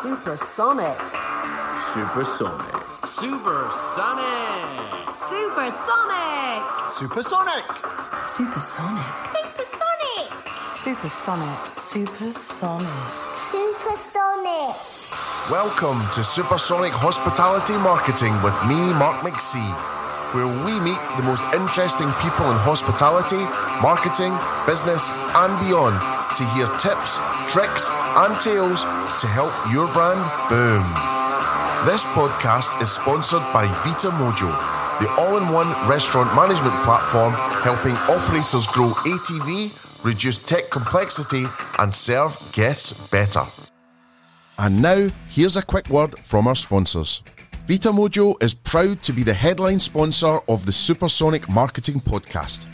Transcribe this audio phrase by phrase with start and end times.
[0.00, 0.96] Supersonic.
[1.92, 2.74] Supersonic.
[3.04, 4.24] Supersonic.
[5.28, 6.62] Supersonic.
[6.96, 7.64] Supersonic.
[8.24, 9.04] Supersonic.
[9.36, 10.32] Supersonic.
[10.80, 11.58] Supersonic.
[11.76, 12.88] Supersonic.
[13.52, 14.72] Supersonic.
[15.50, 19.60] Welcome to Supersonic Hospitality Marketing with me, Mark McC,
[20.32, 23.44] where we meet the most interesting people in hospitality,
[23.84, 24.32] marketing,
[24.64, 26.00] business, and beyond
[26.40, 27.20] to hear tips,
[27.52, 30.84] tricks, and tales to help your brand boom.
[31.86, 34.50] This podcast is sponsored by Vita Mojo,
[35.00, 37.32] the all in one restaurant management platform
[37.62, 41.46] helping operators grow ATV, reduce tech complexity,
[41.78, 43.44] and serve guests better.
[44.58, 47.22] And now, here's a quick word from our sponsors.
[47.66, 52.66] Vita Mojo is proud to be the headline sponsor of the Supersonic Marketing Podcast.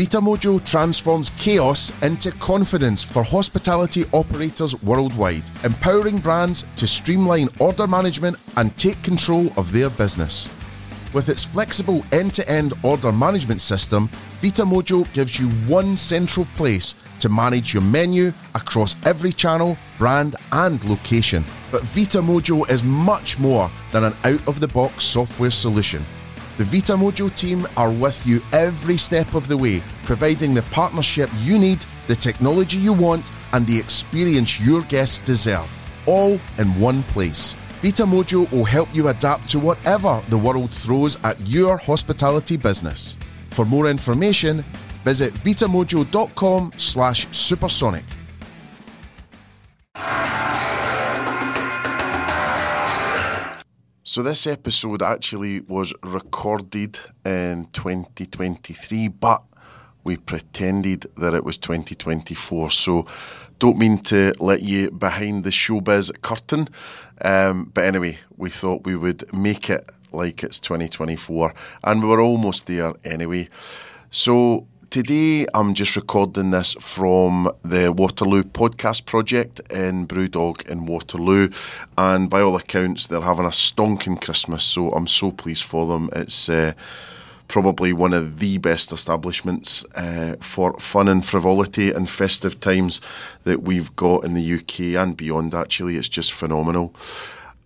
[0.00, 7.86] Vita Mojo transforms chaos into confidence for hospitality operators worldwide, empowering brands to streamline order
[7.86, 10.48] management and take control of their business.
[11.12, 14.08] With its flexible end to end order management system,
[14.40, 20.34] Vita Mojo gives you one central place to manage your menu across every channel, brand,
[20.52, 21.44] and location.
[21.70, 26.06] But Vita Mojo is much more than an out of the box software solution.
[26.60, 31.30] The Vita Mojo team are with you every step of the way, providing the partnership
[31.38, 37.02] you need, the technology you want, and the experience your guests deserve, all in one
[37.04, 37.54] place.
[37.80, 43.16] Vita Mojo will help you adapt to whatever the world throws at your hospitality business.
[43.48, 44.62] For more information,
[45.02, 48.04] visit vitamojo.com slash supersonic.
[54.10, 59.40] So this episode actually was recorded in 2023, but
[60.02, 62.72] we pretended that it was 2024.
[62.72, 63.06] So
[63.60, 66.66] don't mean to let you behind the showbiz curtain.
[67.24, 72.20] Um, but anyway, we thought we would make it like it's 2024, and we were
[72.20, 73.48] almost there anyway.
[74.10, 81.50] So today I'm just recording this from the Waterloo podcast project in Brewdog in Waterloo,
[81.96, 84.64] and by all accounts, they're having a stonking Christmas.
[84.64, 86.10] So I'm so pleased for them.
[86.12, 86.72] It's uh,
[87.46, 93.00] probably one of the best establishments uh, for fun and frivolity and festive times
[93.44, 95.54] that we've got in the UK and beyond.
[95.54, 96.92] Actually, it's just phenomenal.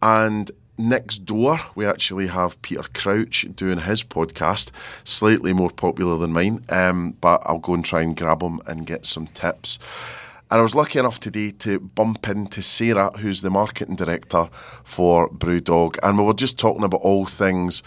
[0.02, 4.70] And next door, we actually have Peter Crouch doing his podcast,
[5.04, 8.86] slightly more popular than mine, um, but I'll go and try and grab him and
[8.86, 9.78] get some tips.
[10.50, 14.48] And I was lucky enough today to bump into Sarah, who's the marketing director
[14.84, 17.82] for Brewdog, and we were just talking about all things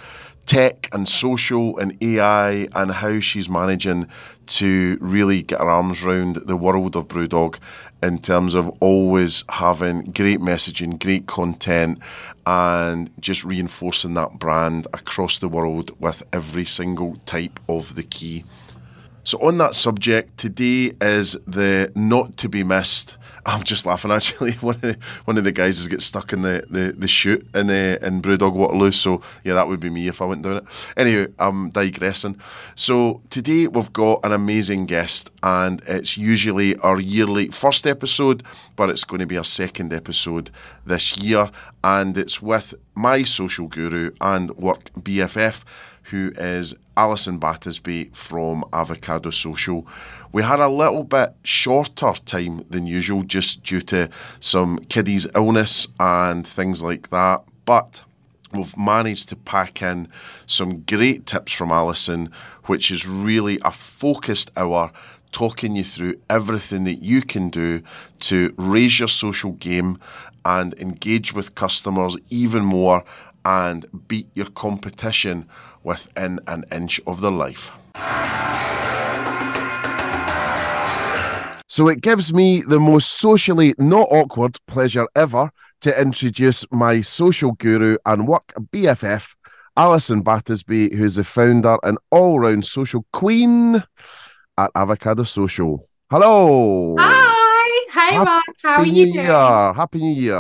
[0.48, 4.08] tech and social and AI and how she's managing
[4.46, 7.60] to really get her arms around the world of Brewdog
[8.04, 12.00] in terms of always having great messaging, great content,
[12.46, 18.44] and just reinforcing that brand across the world with every single type of the key.
[19.24, 23.18] So, on that subject, today is the not to be missed.
[23.48, 24.52] I'm just laughing actually.
[24.68, 27.70] One of the, one of the guys has got stuck in the, the, the in
[27.70, 28.92] uh, in Brewdog Waterloo.
[28.92, 30.94] So yeah, that would be me if I went down it.
[30.98, 32.38] Anyway, I'm digressing.
[32.76, 38.44] So today we've got an amazing guest, and it's usually our yearly first episode,
[38.76, 40.52] but it's going to be our second episode
[40.86, 41.50] this year,
[41.86, 45.64] and it's with my social guru and work BFF
[46.10, 49.88] who is Alison Battisby from Avocado Social.
[50.32, 54.10] We had a little bit shorter time than usual just due to
[54.40, 58.04] some kiddies' illness and things like that, but
[58.54, 60.08] we've managed to pack in
[60.46, 62.32] some great tips from Alison,
[62.66, 64.92] which is really a focused hour
[65.32, 67.82] talking you through everything that you can do
[68.20, 70.00] to raise your social game
[70.46, 73.04] and engage with customers even more
[73.48, 75.48] and beat your competition
[75.82, 77.72] within an inch of their life.
[81.70, 85.50] So it gives me the most socially not awkward pleasure ever
[85.82, 89.36] to introduce my social guru and work BFF,
[89.78, 93.82] Alison Battisby, who's the founder and all round social queen
[94.58, 95.88] at Avocado Social.
[96.10, 96.96] Hello.
[97.00, 97.27] Hi.
[97.68, 98.44] Hey, Happy Mark.
[98.64, 99.26] How are New you doing?
[99.26, 99.74] Year.
[99.74, 100.36] Happy New Year.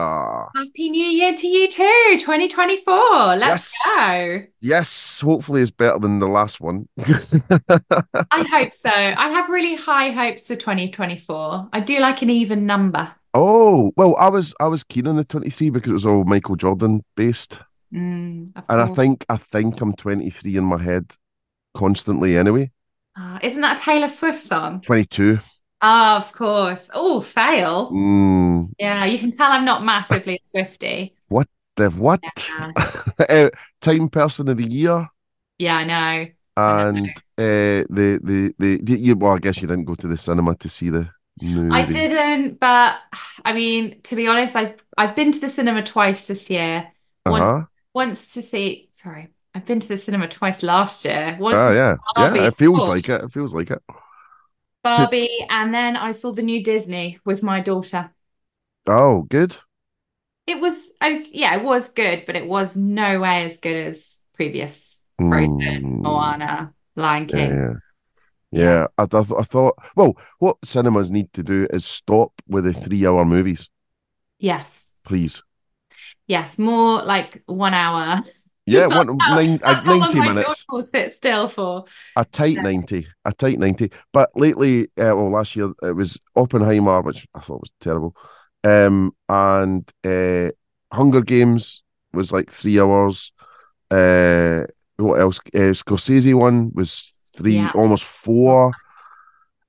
[0.56, 2.15] Happy New Year to you too.
[2.19, 3.35] 2024.
[3.35, 3.95] Let's Yes.
[3.95, 4.44] go.
[4.62, 6.88] Yes, hopefully it's better than the last one.
[8.31, 8.89] I hope so.
[8.91, 11.69] I have really high hopes for 2024.
[11.74, 13.12] I do like an even number.
[13.33, 16.56] oh, well, I was I was keen on the 23 because it was all Michael
[16.56, 17.59] Jordan based.
[17.94, 21.12] Mm, And I think I think I'm 23 in my head
[21.75, 22.71] constantly anyway.
[23.18, 24.81] Ah, isn't that a Taylor Swift song?
[24.81, 25.39] 22.
[25.81, 26.89] Oh, of course.
[26.94, 27.94] Oh, fail.
[27.94, 32.21] Mm, Yeah, you can tell I'm not massively a What the what?
[32.24, 32.74] Yeah.
[33.29, 33.50] Uh,
[33.81, 35.07] Time Person of the Year
[35.57, 36.31] Yeah, I know.
[36.65, 36.83] I know.
[36.95, 39.15] and uh, the, the the the you.
[39.15, 41.09] Well, I guess you didn't go to the cinema to see the
[41.41, 41.74] movie.
[41.75, 43.00] I didn't, but
[43.45, 46.91] I mean, to be honest, I've I've been to the cinema twice this year.
[47.27, 47.65] Once Uh-huh.
[47.94, 51.38] once to see, sorry, I've been to the cinema twice last year.
[51.39, 52.33] Once Oh yeah, yeah.
[52.47, 53.23] It feels oh, like it.
[53.23, 53.81] It feels like it.
[54.95, 58.11] Barbie, and then I saw the new Disney with my daughter.
[58.85, 59.57] Oh, good.
[60.45, 64.19] It was, oh, yeah, it was good, but it was no way as good as
[64.33, 67.53] previous Frozen, Mm, Moana, Lion Yeah, King.
[67.53, 67.73] yeah.
[68.51, 72.73] Yeah, I, I, I thought, well, what cinemas need to do is stop with the
[72.73, 73.69] three hour movies,
[74.39, 75.43] Yes, please.
[76.27, 78.21] yes, more like one hour.
[78.67, 81.85] Yeah, one, nine, uh, That's how long 90 minutes, sit still for.
[82.15, 82.61] a tight Yeah.
[82.61, 83.91] 90, a tight 90.
[84.11, 88.15] But lately, uh, well, last year, it was Oppenheimer, which I thought was terrible.
[88.63, 90.51] Um, and uh,
[90.91, 91.83] Hunger Games
[92.13, 93.31] was like three hours.
[93.89, 94.65] Uh,
[94.97, 95.39] what else?
[95.53, 97.71] Uh, Scorsese one was three, Yeah.
[97.73, 98.73] almost four.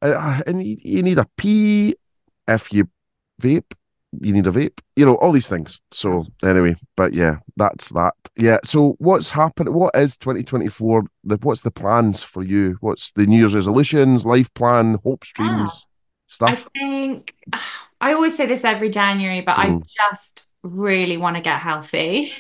[0.03, 1.95] Uh, and you, you need a pee
[2.47, 2.89] if you
[3.41, 3.75] vape.
[4.21, 4.81] You need a vape.
[4.97, 5.79] You know all these things.
[5.93, 8.15] So anyway, but yeah, that's that.
[8.37, 8.59] Yeah.
[8.65, 9.75] So what's happened?
[9.75, 11.05] What is twenty twenty four?
[11.25, 12.77] The what's the plans for you?
[12.81, 15.87] What's the New Year's resolutions, life plan, hope streams, I
[16.27, 16.69] stuff?
[16.75, 17.35] I think
[18.01, 19.83] I always say this every January, but I Mm.
[19.97, 22.33] just really want to get healthy.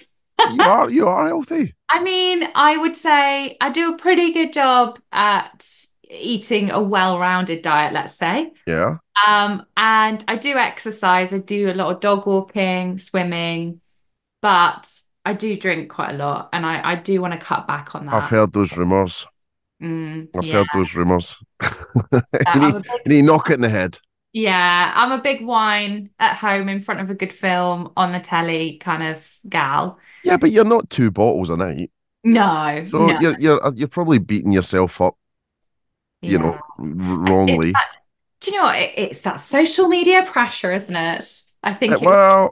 [0.54, 1.74] you are you are healthy.
[1.90, 5.66] I mean, I would say I do a pretty good job at
[6.10, 8.52] eating a well-rounded diet, let's say.
[8.66, 8.98] Yeah.
[9.26, 11.32] Um, and I do exercise.
[11.34, 13.80] I do a lot of dog walking, swimming,
[14.40, 14.90] but
[15.28, 18.06] I do drink quite a lot, and I I do want to cut back on
[18.06, 18.14] that.
[18.14, 19.26] I've heard those rumors.
[19.82, 21.36] Mm, I've yeah, heard those rumors.
[22.12, 23.98] you, I'm need, a big- to knock it in the head.
[24.32, 28.20] yeah, I'm a big wine at home in front of a good film on the
[28.20, 29.98] telly kind of gal.
[30.22, 31.90] Yeah, but you're not two bottles a night,
[32.24, 35.16] No, so no, you're you're you're probably beating yourself up,
[36.22, 36.38] you yeah.
[36.38, 37.72] know, wrongly.
[37.72, 37.86] That-
[38.40, 38.76] do you know what?
[38.78, 41.24] It, it's that social media pressure, isn't it?
[41.62, 42.50] I think Uh, it well,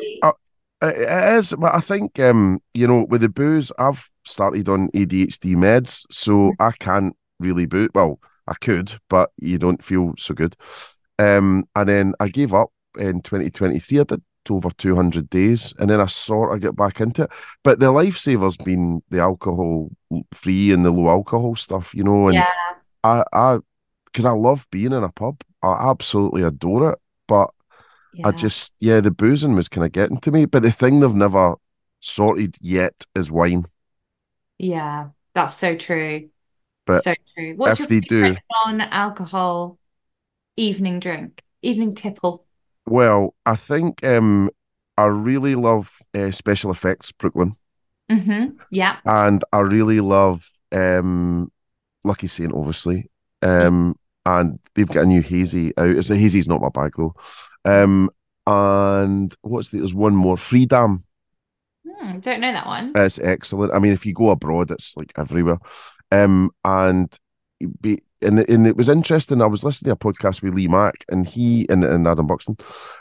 [0.82, 5.54] it is, but I think um, you know, with the booze, I've started on ADHD
[5.56, 7.90] meds, so I can't really booze.
[7.94, 10.56] Well, I could, but you don't feel so good.
[11.18, 14.00] Um, and then I gave up in 2023.
[14.00, 17.30] I did over 200 days, and then I sort of get back into it.
[17.64, 19.90] But the lifesaver's been the alcohol
[20.32, 22.28] free and the low alcohol stuff, you know.
[22.28, 22.46] And yeah,
[23.02, 23.58] I, I,
[24.04, 26.98] because I love being in a pub, I absolutely adore it.
[27.26, 27.50] But
[28.24, 30.44] I just, yeah, the boozing was kind of getting to me.
[30.46, 31.56] But the thing they've never
[32.00, 33.66] sorted yet is wine.
[34.58, 36.30] Yeah, that's so true.
[36.86, 37.54] But So true.
[37.56, 39.78] What's if your they do- non-alcohol
[40.56, 41.42] evening drink?
[41.62, 42.46] Evening tipple?
[42.86, 44.50] Well, I think um,
[44.96, 47.56] I really love uh, special effects Brooklyn,
[48.10, 48.56] Mm-hmm.
[48.70, 48.98] Yeah.
[49.04, 51.50] and I really love um,
[52.04, 53.10] Lucky Saint, obviously.
[53.42, 55.90] Um, and they've got a new hazy out.
[55.90, 57.14] It's a hazy's not my bag though.
[57.66, 58.10] Um,
[58.46, 59.78] and what's the?
[59.78, 60.36] There's one more.
[60.36, 61.04] Freedom.
[61.86, 62.92] Hmm, don't know that one.
[62.94, 63.74] It's excellent.
[63.74, 65.58] I mean, if you go abroad, it's like everywhere.
[66.12, 67.12] Um, and
[67.80, 69.42] be and and it was interesting.
[69.42, 72.56] I was listening to a podcast with Lee Mack, and he and, and Adam Buxton,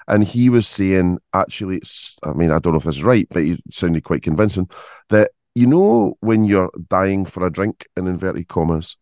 [0.08, 2.18] and he was saying actually, it's.
[2.24, 4.70] I mean, I don't know if this is right, but he sounded quite convincing
[5.10, 8.98] that you know when you're dying for a drink in inverted commas,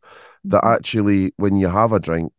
[0.45, 2.31] that actually when you have a drink.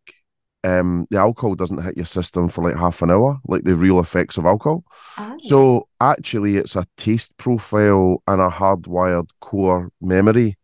[0.65, 4.01] Um, the alcohol doesn't hit your system for like half an hour, like the real
[4.01, 4.83] effects of alcohol.
[5.19, 5.37] Oh.
[5.41, 10.57] So actually, it's a taste profile and a hardwired core memory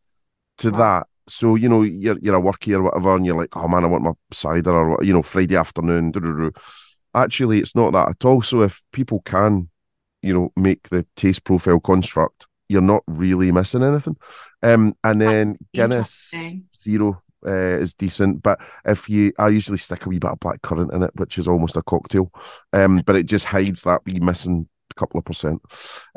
[0.59, 0.79] to Wow.
[0.79, 1.07] that.
[1.29, 3.89] So you know, you're you're a workie or whatever, and you're like, oh man, I
[3.89, 6.11] want my cider or you know, Friday afternoon.
[6.13, 6.53] doo-doo-doo.
[7.15, 8.41] Actually, it's not that at all.
[8.43, 9.69] So if people can,
[10.23, 14.17] you know, make the taste profile construct, you're not really missing anything.
[14.63, 16.31] Um, and then Guinness
[16.83, 20.63] Zero uh, is decent, but if you, I usually stick a wee bit of black
[20.63, 22.31] currant in it, which is almost a cocktail.
[22.73, 25.61] Um, but it just hides that wee missing a couple of percent.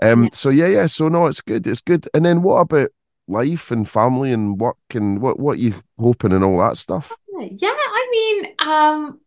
[0.01, 0.29] Um, Yeah.
[0.33, 0.87] so yeah, yeah.
[0.87, 1.65] So no, it's good.
[1.67, 2.07] It's good.
[2.13, 2.89] And then what about
[3.27, 7.15] life and family and work and what what you hoping and all that stuff?
[7.39, 9.19] Yeah, I mean, um,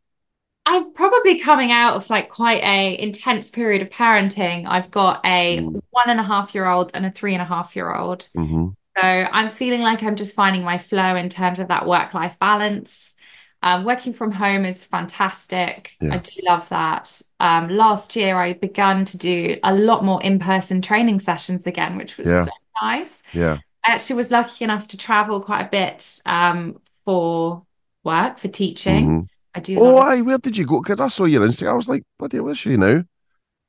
[0.65, 4.67] I'm probably coming out of like quite a intense period of parenting.
[4.67, 5.81] I've got a Mm.
[5.91, 8.29] one and a half year old and a three and a half year old.
[8.35, 12.38] hmm So I'm feeling like I'm just finding my flow in terms of that work-life
[12.38, 13.15] balance.
[13.62, 15.93] Um, working from home is fantastic.
[16.00, 16.15] Yeah.
[16.15, 17.21] I do love that.
[17.41, 22.17] Um, last year I began to do a lot more in-person training sessions again, which
[22.17, 22.45] was Yeah.
[22.45, 22.50] so
[22.83, 23.23] nice.
[23.33, 23.59] Yeah.
[23.85, 27.65] I actually was lucky enough to travel quite a bit um, for
[28.05, 29.05] work, for teaching.
[29.07, 29.21] hmm
[29.55, 29.79] I do.
[29.81, 30.83] Oh, aye, where did you go?
[30.83, 31.71] Because I saw your Instagram.
[31.71, 33.05] I was like, bloody, where's she now?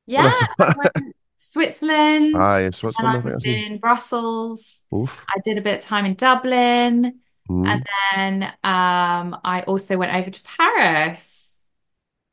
[0.05, 0.91] yeah, saw- I went
[1.37, 2.43] Switzerland.
[2.43, 4.85] Aye, and Switzerland, I I was in Brussels.
[4.93, 5.27] Oof.
[5.29, 7.63] I did a bit of time in Dublin, Mm.
[7.65, 11.63] and then um, I also went over to Paris.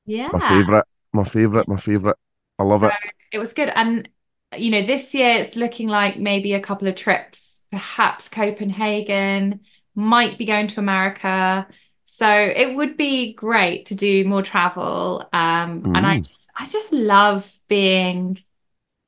[0.07, 0.31] Yeah.
[0.33, 0.85] My favourite,
[1.15, 2.17] my favourite, my favourite.
[2.59, 2.95] I love So it.
[3.33, 3.69] it was good.
[3.69, 4.09] And,
[4.57, 9.61] you know, this year it's looking like maybe a couple of trips, perhaps Copenhagen,
[9.95, 11.67] might be going to America.
[12.05, 15.29] So it would be great to do more travel.
[15.33, 16.25] Um, and I Mm.
[16.25, 18.39] just I just love being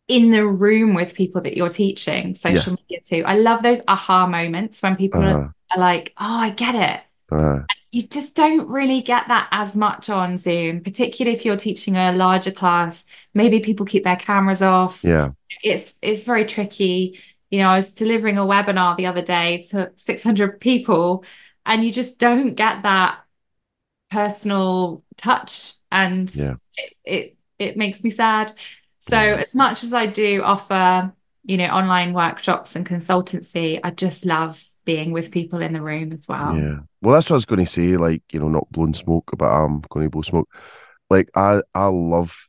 [0.08, 3.22] in the room with people that you're teaching social media to.
[3.24, 5.40] I love those aha moments when people Uh, are,
[5.74, 10.10] are like, oh, I get it uh, you just don't really get that as much
[10.10, 13.06] on Zoom, particularly if you're teaching a larger class.
[13.34, 15.02] Maybe people keep their cameras off.
[15.02, 15.30] yeah,
[15.62, 17.20] It's it's very tricky.
[17.50, 21.24] You know, I was delivering a webinar the other day to 600 people,
[21.64, 23.20] and you just don't get that
[24.10, 26.54] personal touch, and Yeah.
[26.76, 28.52] it, it it makes me sad.
[29.08, 31.12] So as much as I do offer,
[31.44, 36.12] you know, online workshops and consultancy, I just love being with people in the room
[36.12, 36.56] as well.
[36.56, 36.78] yeah.
[37.02, 37.96] Well, that's what I was going to say.
[37.96, 40.48] Like, you know, not blowing smoke, but I'm going to blow smoke.
[41.08, 42.48] Like, I, I love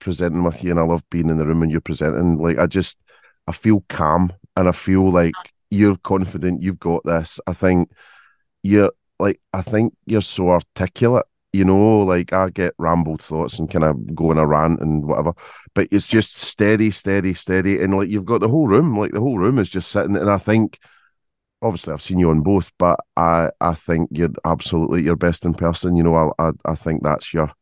[0.00, 2.38] presenting with you, and I love being in the room when you're presenting.
[2.38, 2.98] Like, I just,
[3.46, 5.34] I feel calm, and I feel like
[5.70, 6.62] you're confident.
[6.62, 7.40] You've got this.
[7.46, 7.90] I think
[8.62, 11.26] you're like, I think you're so articulate.
[11.56, 15.04] You know, like I get rambled thoughts and kind of go in a rant and
[15.06, 15.32] whatever,
[15.74, 19.20] but it's just steady, steady, steady, and like you've got the whole room, like the
[19.20, 20.78] whole room is just sitting, and I think
[21.62, 25.54] obviously I've seen you on both, but I I think you're absolutely your best in
[25.54, 25.96] person.
[25.96, 27.52] You know, I I, I think that's your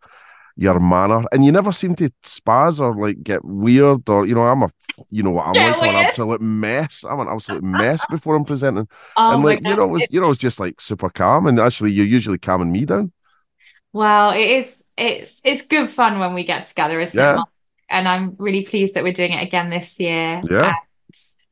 [0.56, 4.44] your manner, and you never seem to spaz or like get weird or you know
[4.44, 4.70] I'm a
[5.10, 7.04] you know what I'm Get like an absolute mess.
[7.08, 9.82] I'm an absolute mess before I'm presenting, Oh and like you're gosh.
[9.82, 13.12] always you're always just like super calm, and actually you're usually calming me down.
[13.94, 17.38] Well, it is it's it's good fun when we get together, isn't Yeah.
[17.40, 17.44] it?
[17.88, 20.42] And I'm really pleased that we're doing it again this year.
[20.50, 20.66] Yeah.
[20.66, 20.76] And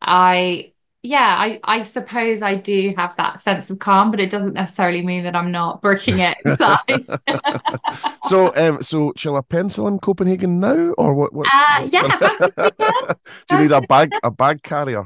[0.03, 0.73] I
[1.05, 5.03] yeah, I I suppose I do have that sense of calm, but it doesn't necessarily
[5.03, 6.79] mean that I'm not brooking it inside.
[8.25, 11.33] So um so shall I pencil in Copenhagen now or what?
[11.33, 13.13] What's, Uh, what's yeah.
[13.49, 15.05] Do you need a bag a bag carrier?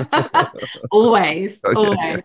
[0.90, 2.22] Always, always.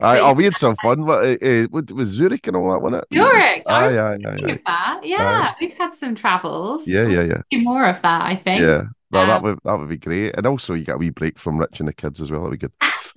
[0.00, 1.04] I, oh, we had some fun.
[1.04, 3.16] But uh, uh, with, with Zurich and all that, wasn't it?
[3.16, 4.52] Zurich, I was aye, aye, thinking aye.
[4.52, 5.00] of that.
[5.04, 6.86] Yeah, we've had some travels.
[6.86, 8.60] Yeah, yeah, yeah, Do more of that, I think.
[8.62, 8.82] yeah.
[9.10, 11.38] No, that Um, would that would be great, and also you get a wee break
[11.38, 12.42] from Rich and the kids as well.
[12.42, 12.72] That'd be good.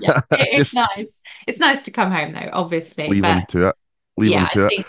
[0.00, 1.20] yeah, it- it's nice.
[1.46, 3.08] It's nice to come home though, obviously.
[3.08, 3.76] Leave them to it.
[4.16, 4.86] Leave yeah, them to it.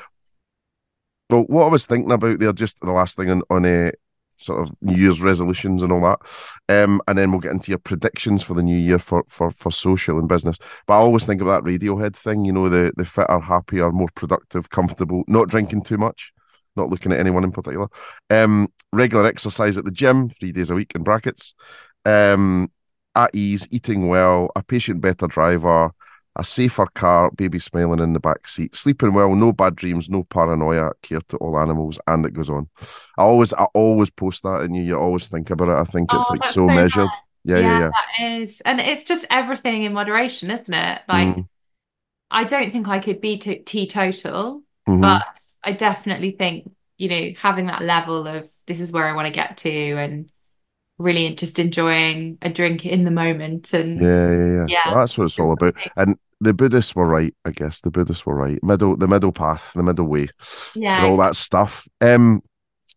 [1.30, 3.92] Well, what I was thinking about there, just the last thing on on a
[4.38, 6.20] sort of New Year's resolutions and all that,
[6.70, 9.72] um, and then we'll get into your predictions for the new year for for for
[9.72, 10.58] social and business.
[10.86, 14.10] But I always think of that Radiohead thing, you know, the the fitter, happier, more
[14.16, 16.32] productive, comfortable, not drinking too much,
[16.76, 17.88] not looking at anyone in particular.
[18.30, 21.54] Um, regular exercise at the gym, three days a week in brackets.
[22.06, 22.72] Um,
[23.16, 25.92] at ease, eating well, a patient better driver,
[26.38, 30.24] a safer car, baby smiling in the back seat, sleeping well, no bad dreams, no
[30.24, 32.70] paranoia, care to all animals, and it goes on.
[33.18, 35.76] I always, I always post that, and you, you always think about it.
[35.82, 37.10] I think it's Oh, like so so measured.
[37.44, 37.92] Yeah, yeah, yeah.
[37.92, 41.02] that is, and it's just everything in moderation, isn't it?
[41.08, 41.48] Like, Mm,
[42.32, 45.02] I don't think I could be t teetotal, mhm.
[45.02, 45.26] but
[45.64, 49.32] I definitely think, you know, having that level of this is where I want to
[49.34, 50.32] get to, and
[50.98, 54.66] really just enjoying a drink in the moment, and yeah, yeah, yeah.
[54.68, 54.92] Yeah.
[54.92, 55.76] Well, that's what it's all about.
[55.96, 57.82] And the Buddhists were right, I guess.
[57.82, 58.62] The Buddhists were right.
[58.64, 60.30] Middle, the middle path, the middle way.
[60.76, 61.88] yeah, and all that stuff.
[62.02, 62.42] Um,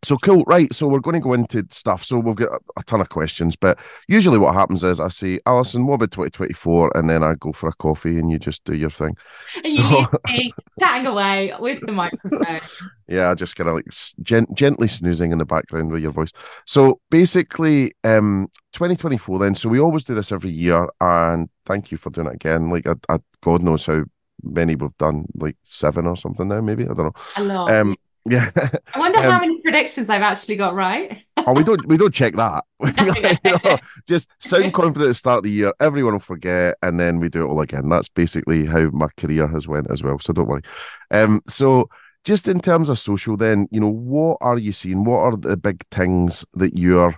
[0.03, 0.73] so cool, right?
[0.73, 2.05] So we're going to go into stuff.
[2.05, 3.79] So we've got a, a ton of questions, but
[4.09, 6.97] usually what happens is I say, Alison, what about 2024?
[6.97, 9.17] And then I go for a coffee and you just do your thing.
[9.57, 12.61] and you leave chatting away with the microphone.
[13.09, 13.89] Yeah, I just kind of like
[14.23, 16.31] gent- gently snoozing in the background with your voice.
[16.65, 19.57] So basically, um, 2024 then.
[19.57, 22.71] So we always do this every year, and thank you for doing it again.
[22.71, 24.05] Like, I, I, God knows how
[24.45, 26.85] many we've done, like seven or something now, maybe.
[26.85, 27.13] I don't know.
[27.37, 27.73] A lot.
[27.73, 28.51] Um, yeah.
[28.95, 31.23] I wonder how um, many predictions I've actually got right.
[31.39, 32.65] Oh, we don't we don't check that.
[33.45, 35.73] You know, just sound confident at the start of the year.
[35.81, 37.89] Everyone will forget, and then we do it all again.
[37.89, 40.19] That's basically how my career has went as well.
[40.19, 40.63] So don't worry.
[41.11, 41.89] Um, so
[42.25, 45.05] just in terms of social, then you know what are you seeing?
[45.05, 47.15] What are the big things that you're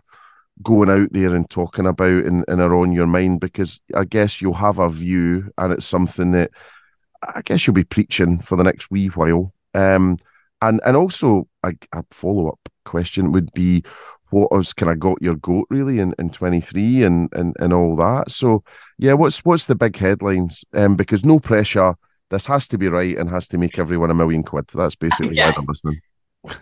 [0.62, 3.40] going out there and talking about and, and are on your mind?
[3.40, 6.52] Because I guess you'll have a view, and it's something that
[7.34, 9.52] I guess you'll be preaching for the next wee while.
[9.74, 10.18] Um,
[10.62, 13.82] and and also a, a follow up question would be
[14.30, 17.94] what has kind of got your goat really in, in 23 and, and and all
[17.96, 18.64] that so
[18.98, 21.94] yeah what's what's the big headlines um because no pressure
[22.30, 24.66] this has to be right and has to make everyone a million quid.
[24.72, 25.48] That's basically Yeah.
[25.48, 26.00] why they're listening.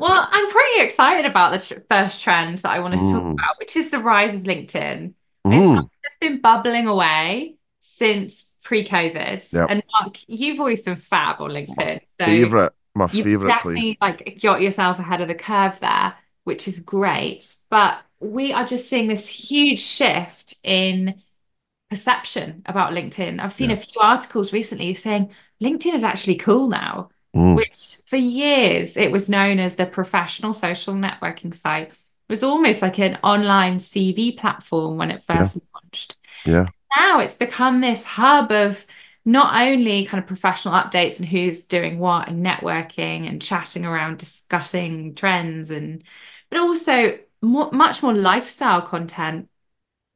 [0.00, 3.32] Well, I'm pretty excited about the tr- first trend that I wanted to talk Mm.
[3.34, 5.14] about, which is the rise of LinkedIn.
[5.44, 5.74] It's Mm.
[5.76, 9.52] something that's been bubbling away since pre-COVID.
[9.54, 9.66] Yep.
[9.70, 12.00] And Mark, you've always been fab on LinkedIn.
[12.20, 13.98] So Favorite, my you've favorite definitely place.
[14.00, 16.14] like got yourself ahead of the curve there,
[16.44, 17.56] which is great.
[17.70, 21.20] But we are just seeing this huge shift in
[21.90, 23.40] perception about LinkedIn.
[23.40, 23.76] I've seen Yeah.
[23.76, 25.30] a few articles recently saying
[25.62, 27.54] LinkedIn is actually cool now Mm.
[27.54, 31.88] which for years it was known as the professional social networking site.
[31.90, 31.94] It
[32.28, 36.16] was almost like an online CV platform when it first launched.
[36.44, 36.66] Yeah.
[36.96, 38.84] Now it's become this hub of
[39.30, 44.18] not only kind of professional updates and who's doing what and networking and chatting around
[44.18, 46.02] discussing trends and
[46.50, 49.48] but also more, much more lifestyle content.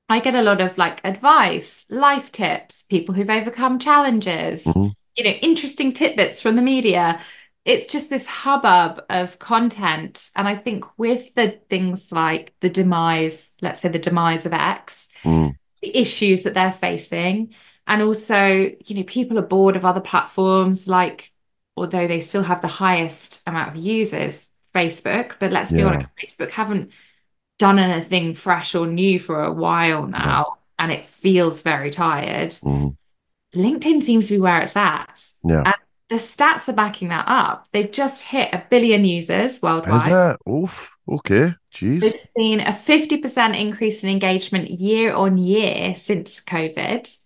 [0.08, 4.92] I get a lot of like advice, life tips, people who've overcome challenges Mhm.
[5.16, 7.20] you know, interesting tidbits from the media.
[7.64, 10.30] It's just this hubbub of content.
[10.36, 15.08] And I think with the things like the demise, let's say the demise of X,
[15.22, 15.54] Mm.
[15.82, 17.54] the issues that they're facing,
[17.86, 21.32] and also, you know, people are bored of other platforms, like,
[21.76, 25.86] although they still have the highest amount of users, Facebook, but let's be Yeah.
[25.86, 26.90] honest, Facebook haven't
[27.58, 32.50] done anything fresh or new for a while now, and it feels very tired.
[32.50, 32.96] Mm.
[33.54, 35.24] LinkedIn seems to be where it's at.
[35.44, 35.62] Yeah.
[35.64, 35.74] And
[36.08, 37.68] the stats are backing that up.
[37.72, 40.02] They've just hit a billion users worldwide.
[40.02, 40.50] Is it?
[40.50, 40.96] Oof.
[41.08, 41.54] Okay.
[41.72, 42.00] Jeez.
[42.00, 47.16] They've seen a 50% increase in engagement year on year since COVID.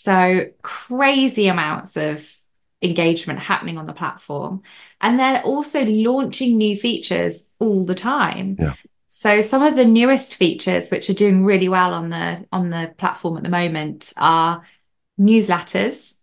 [0.00, 2.32] So crazy amounts of
[2.80, 4.62] engagement happening on the platform.
[5.00, 8.54] And they're also launching new features all the time.
[8.60, 8.74] Yeah.
[9.08, 12.94] So some of the newest features which are doing really well on the on the
[12.96, 14.62] platform at the moment are
[15.18, 16.16] newsletters.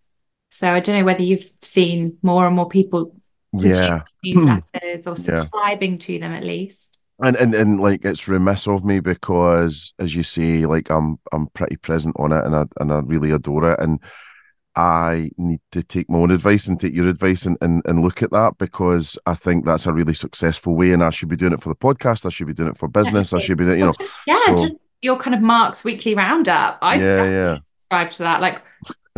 [0.51, 3.13] So I don't know whether you've seen more and more people
[3.51, 4.03] Yeah.
[4.25, 5.21] newsletters or hmm.
[5.21, 5.39] Yeah.
[5.39, 6.94] subscribing to them at least.
[7.23, 11.47] And, and and like it's remiss of me because as you say, like I'm I'm
[11.47, 13.79] pretty present on it and I and I really adore it.
[13.79, 14.01] And
[14.75, 18.21] I need to take my own advice and take your advice and, and, and look
[18.21, 21.53] at that because I think that's a really successful way and I should be doing
[21.53, 22.25] it for the podcast.
[22.25, 23.31] I should be doing it for business.
[23.31, 26.15] I should be doing, you know, just- yeah, so- just your kind of Mark's weekly
[26.15, 26.79] roundup.
[26.81, 27.57] I yeah, definitely yeah.
[27.77, 28.41] subscribe to that.
[28.41, 28.61] Like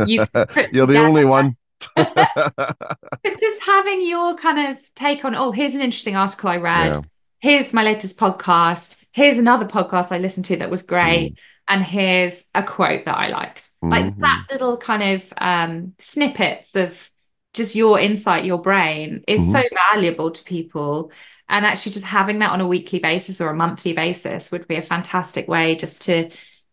[0.06, 0.24] you
[0.72, 1.56] you're the only one.
[1.96, 6.94] But just having your kind of take on, oh, here's an interesting article I read.
[6.94, 7.02] Yeah.
[7.40, 9.04] Here's my latest podcast.
[9.12, 11.32] Here's another podcast I listened to that was great.
[11.34, 11.36] Mm.
[11.70, 13.68] And here's a quote that I liked.
[13.82, 14.20] Like Mhm.
[14.20, 17.10] that little kind of um, snippets of
[17.54, 19.52] just your insight, your brain is Mm-hmm.
[19.52, 21.12] so valuable to people.
[21.48, 24.76] And actually, just having that on a weekly basis or a monthly basis would be
[24.76, 26.30] a fantastic way just to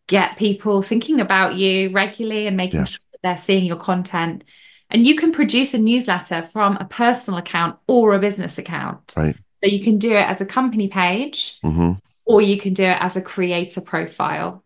[0.07, 2.85] get people thinking about you regularly and making Yeah.
[2.85, 4.43] sure that they're seeing your content.
[4.89, 9.13] And you can produce a newsletter from a personal account or a business account.
[9.17, 9.35] Right.
[9.65, 11.93] So you can do it as a company page hmm
[12.25, 14.63] or you can do it as a creator profile.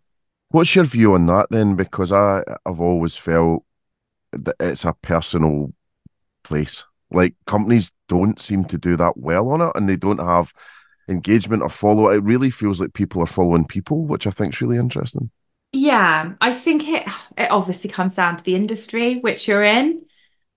[0.51, 1.75] What's your view on that then?
[1.75, 3.63] Because I I've always felt
[4.33, 5.73] that it's a personal
[6.43, 6.83] place.
[7.11, 10.53] Like companies don't seem to do that well on it, and they don't have
[11.07, 12.09] engagement or follow.
[12.09, 15.31] It really feels like people are following people, which I think is really interesting.
[15.71, 17.07] Yeah, I think it
[17.37, 20.05] it obviously comes down to the industry which you're in.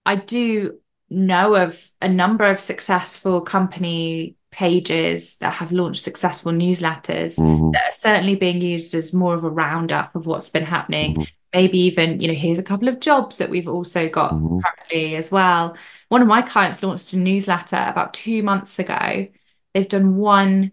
[0.07, 0.81] I do
[1.13, 7.73] know of a number of successful company pages that have launched successful newsletters Mhm.
[7.73, 11.15] that are certainly being used as more of a roundup of what's been happening.
[11.17, 11.27] Mhm.
[11.55, 14.63] Maybe even, you know, here's a couple of jobs that we've also got Mhm.
[14.63, 15.77] currently as well.
[16.09, 19.27] One of my clients launched a newsletter about two months ago.
[19.75, 20.73] They've done one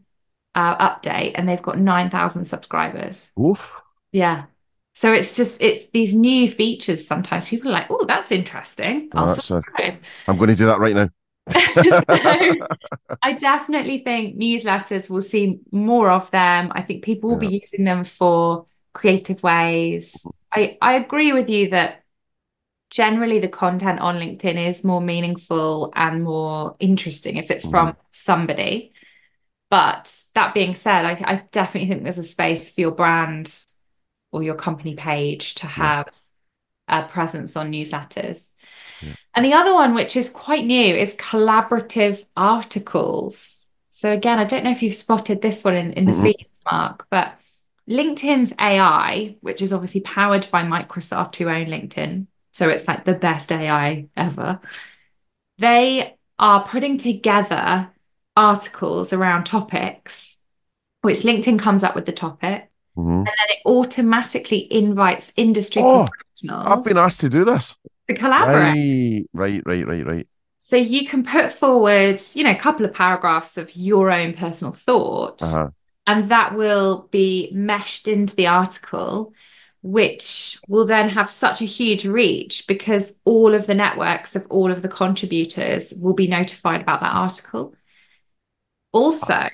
[0.55, 3.31] uh, update and they've got 9,000 subscribers.
[3.39, 3.79] Oof.
[4.11, 4.45] Yeah.
[4.99, 9.07] So it's just it's these new features sometimes people are like, oh, that's interesting.
[9.13, 9.93] I'll a- subscribe.
[10.27, 11.09] I'm going to do that right now.
[13.09, 16.73] So I definitely think newsletters will see more of them.
[16.75, 20.27] I think people will be using them for creative ways.
[20.53, 22.03] I, I agree with you that
[22.89, 28.01] generally the content on LinkedIn is more meaningful and more interesting if it's from mm-hmm.
[28.11, 28.91] somebody.
[29.69, 33.65] But that being said, I, I definitely think there's a space for your brand
[34.31, 36.07] or your company page to have
[36.87, 38.51] a presence on newsletters.
[39.35, 43.67] And the other one, which is quite new, is collaborative articles.
[43.89, 46.23] So again, I don't know if you've spotted this one in, in the Mhm.
[46.23, 47.39] feeds, Mark, but
[47.87, 53.13] LinkedIn's AI, which is obviously powered by Microsoft, who own LinkedIn, so it's like the
[53.13, 54.59] best AI ever.
[55.57, 57.91] They are putting together
[58.35, 60.39] articles around topics,
[61.01, 62.68] which LinkedIn comes up with the topic,
[62.99, 63.17] Mhm.
[63.19, 66.67] and then it automatically invites industry Oh, professionals.
[66.67, 67.75] I've been asked to do this.
[68.07, 69.27] to collaborate.
[69.33, 70.27] Right, right, right, right, right.
[70.57, 74.73] So you can put forward, you know, a couple of paragraphs of your own personal
[74.73, 75.69] thought, Uh-huh.
[76.07, 79.33] and that will be meshed into the article,
[79.81, 84.71] which will then have such a huge reach because all of the networks of all
[84.71, 87.73] of the contributors will be notified about that article.
[88.91, 89.49] Also,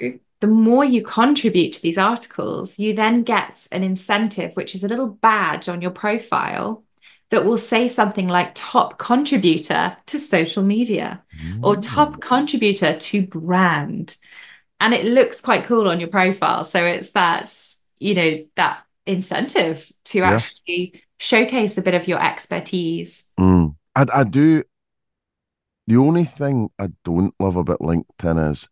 [0.46, 4.88] the more you contribute to these articles, you then get an incentive, which is a
[4.88, 6.84] little badge on your profile
[7.32, 11.24] that will say something like top contributor to social media
[11.64, 14.18] or top contributor to brand.
[14.80, 16.64] And it looks quite cool on your profile.
[16.64, 17.52] So it's that,
[17.98, 20.34] you know, that incentive to Yeah.
[20.36, 23.26] actually showcase a bit of your expertise.
[23.40, 23.76] Mm.
[23.96, 24.62] I, I do.
[25.88, 28.70] The only thing I don't love about LinkedIn is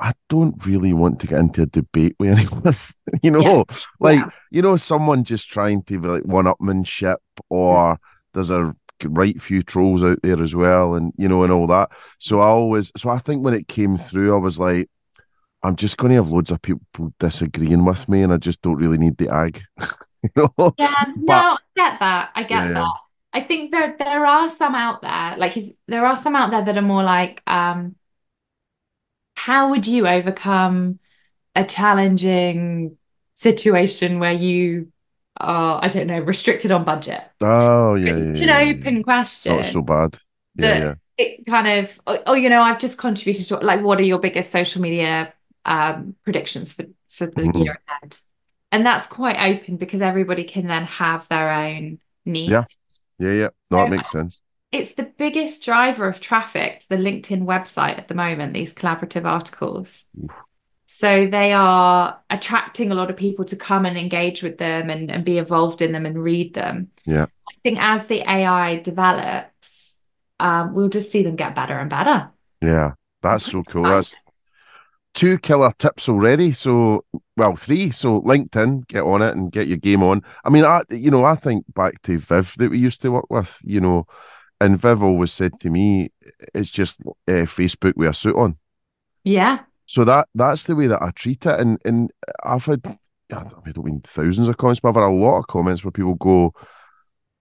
[0.00, 2.74] I don't really want to get into a debate with anyone.
[3.22, 3.64] you know,
[4.00, 4.30] like, Yeah.
[4.50, 7.16] you know, someone just trying to be like one upmanship,
[7.50, 7.98] or
[8.34, 11.90] there's a right few trolls out there as well, and you know, and all that.
[12.18, 14.88] So I always, so I think when it came through, I was like,
[15.62, 18.76] I'm just going to have loads of people disagreeing with me, and I just don't
[18.76, 19.62] really need the ag.
[20.22, 20.74] you know?
[20.78, 22.30] Yeah, no, I get that.
[22.34, 22.72] I get Yeah, yeah.
[22.74, 22.92] that.
[23.32, 26.64] I think there there are some out there, like if there are some out there
[26.64, 27.94] that are more like, um,
[29.46, 30.98] how would you overcome
[31.54, 32.96] a challenging
[33.34, 34.92] situation where you
[35.38, 37.22] are, I don't know, restricted on budget?
[37.40, 38.74] Oh yeah, It's yeah, such an yeah, yeah.
[38.76, 40.18] open question Not so bad.
[40.56, 40.94] Yeah, that yeah.
[41.16, 44.18] it kind of, oh, oh, you know, I've just contributed to like, what are your
[44.18, 45.32] biggest social media
[45.64, 47.64] um, predictions for for the Mhm.
[47.64, 48.16] year ahead?
[48.72, 52.50] And that's quite open because everybody can then have their own niche.
[52.50, 52.64] Yeah.
[53.18, 53.48] Yeah, yeah.
[53.70, 54.40] No, So- it makes sense.
[54.72, 59.24] It's the biggest driver of traffic to the LinkedIn website at the moment, these collaborative
[59.24, 60.06] articles.
[60.86, 65.10] So they are attracting a lot of people to come and engage with them and,
[65.10, 66.88] and be involved in them and read them.
[67.04, 67.24] Yeah.
[67.24, 70.00] I think as the AI develops,
[70.38, 72.30] um, we'll just see them get better and better.
[72.62, 73.84] Yeah, that's so cool.
[73.84, 74.14] That's
[75.14, 76.52] two killer tips already.
[76.52, 77.04] So,
[77.36, 77.90] well, three.
[77.90, 80.22] So, LinkedIn, get on it and get your game on.
[80.44, 83.30] I mean, I, you know, I think back to Viv that we used to work
[83.30, 84.06] with, you know,
[84.60, 86.10] and Viv always said to me,
[86.54, 88.56] it's just uh, Facebook with a suit on.
[89.24, 89.60] Yeah.
[89.86, 92.10] So that that's the way that I treat it, and and
[92.44, 92.80] I've had
[93.32, 93.42] I
[93.72, 96.52] don't mean thousands of comments, but I've had a lot of comments where people go,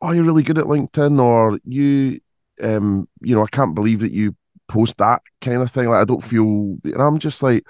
[0.02, 2.20] "Oh, you're really good at LinkedIn," or "You,
[2.64, 4.36] um, you know, I can't believe that you
[4.68, 7.66] post that kind of thing." Like I don't feel, and I'm just like,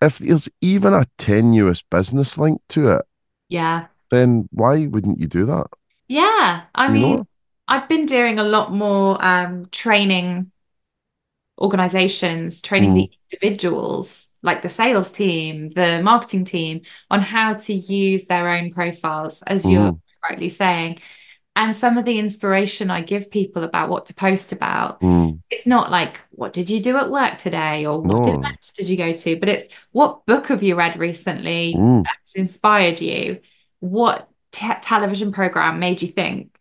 [0.00, 3.04] if there's even a tenuous business link to it,
[3.48, 3.86] Yeah.
[4.10, 5.66] then why wouldn't you do that?
[6.08, 6.62] Yeah.
[6.74, 7.26] I You mean, know?
[7.68, 10.50] I've been doing a lot more um, training
[11.60, 18.26] organizations, training the individuals, like the sales team, the marketing team, on how to use
[18.26, 19.96] their own profiles, as you're
[20.28, 20.98] rightly saying.
[21.54, 25.66] And some of the inspiration I give people about what to post about, Mm, it's
[25.66, 27.84] not like, what did you do at work today?
[27.84, 28.32] Or what No.
[28.32, 29.36] events did you go to?
[29.38, 31.74] But it's what book have you read recently?
[31.76, 33.40] mm, that's inspired you?
[33.80, 36.51] What te- television program made you think?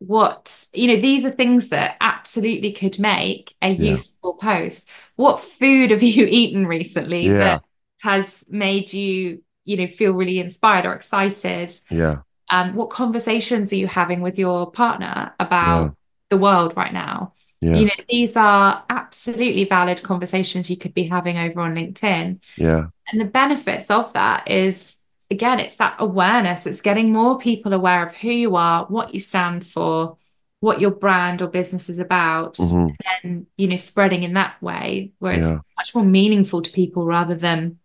[0.00, 4.02] What, you know, these are things that absolutely could make a Yeah.
[4.02, 4.88] useful post.
[5.16, 7.36] What food have you eaten recently Yeah.
[7.38, 7.62] that
[8.02, 11.72] has made you, you know, feel really inspired or excited?
[11.90, 15.94] yeah, Um, what conversations are you having with your partner about Yeah.
[16.30, 17.34] the world right now?
[17.60, 22.40] yeah, You know, these are absolutely valid conversations you could be having over on LinkedIn.
[22.56, 24.99] yeah, And the benefits of that is,
[25.30, 26.66] again, it's that awareness.
[26.66, 30.16] It's getting more people aware of who you are, what you stand for,
[30.60, 35.12] what your brand or business is about, mhm, and, you know, spreading in that way
[35.20, 35.58] where it's Yeah.
[35.78, 37.78] much more meaningful to people rather than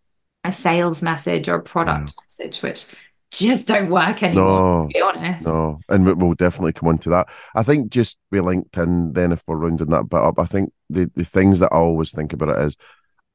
[0.43, 2.85] a sales message or a product message, which
[3.31, 5.45] just don't work anymore, No, to be honest.
[5.45, 7.27] No, and we- we'll definitely come on to that.
[7.55, 11.09] I think just with LinkedIn, then if we're rounding that bit up, I think the,
[11.15, 12.75] the things that I always think about it is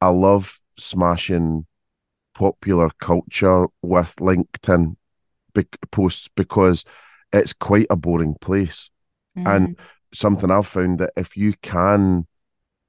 [0.00, 1.66] I love smashing
[2.40, 4.96] popular culture with LinkedIn
[5.52, 6.86] bec- posts because
[7.34, 8.88] it's quite a boring place.
[9.36, 9.82] And mm-hmm.
[10.14, 12.26] something I've found that if you can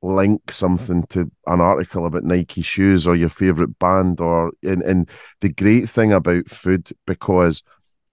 [0.01, 5.09] link something to an article about Nike shoes or your favorite band or and, and
[5.41, 7.61] the great thing about food because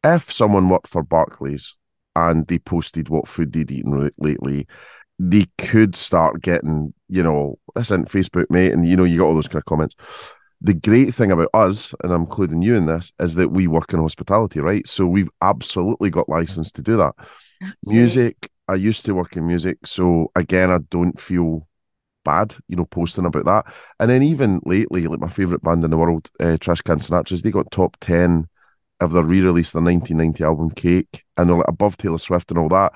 [0.04, 1.76] if someone worked for Barclays
[2.16, 4.66] and they posted what food they'd eaten lately,
[5.20, 9.26] they could start getting, you know, this isn't Facebook, mate, and you know, you got
[9.26, 9.94] all those kind of comments.
[10.60, 13.92] The great thing about us, and I'm including you in this, is that we work
[13.92, 14.86] in hospitality, right?
[14.88, 17.14] So we've absolutely got license to do that.
[17.62, 17.98] Absolutely.
[17.98, 21.68] Music, I used to work in music, so again, I don't feel
[22.24, 23.72] bad, you know, posting about that.
[24.00, 27.42] And then even lately, like my favorite band in the world, uh, Trash Can Sinatras,
[27.42, 28.48] they got top ten
[29.00, 32.68] of their re-release, their 1990 album Cake, and they're like above Taylor Swift and all
[32.68, 32.92] that.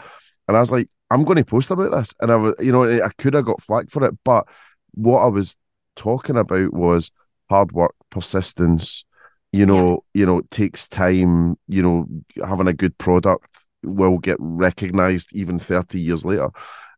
[0.48, 2.84] and I was like, I'm going to post about this, and I was, you know,
[2.84, 4.46] I could have got flack for it, but
[4.94, 5.56] what I was
[5.94, 7.10] talking about was
[7.52, 9.04] hard work, persistence.
[9.52, 11.58] You know, you know, it takes time.
[11.68, 12.06] You know,
[12.42, 16.48] having a good product will get recognized even 30 years later.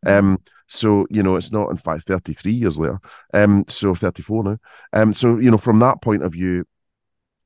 [0.05, 2.99] Um, so you know, it's not in fact 33 years later.
[3.33, 4.57] Um, so 34 now.
[4.93, 6.65] Um, so you know, from that point of view,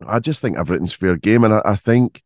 [0.06, 2.22] I just think I've everything's fair game, and I, I think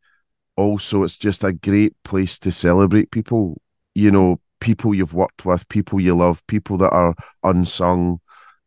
[0.57, 3.61] also it's just a great place to celebrate people.
[3.95, 8.19] You know, people you've worked with, people you love, people that are unsung.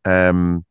[0.04, 0.64] Um,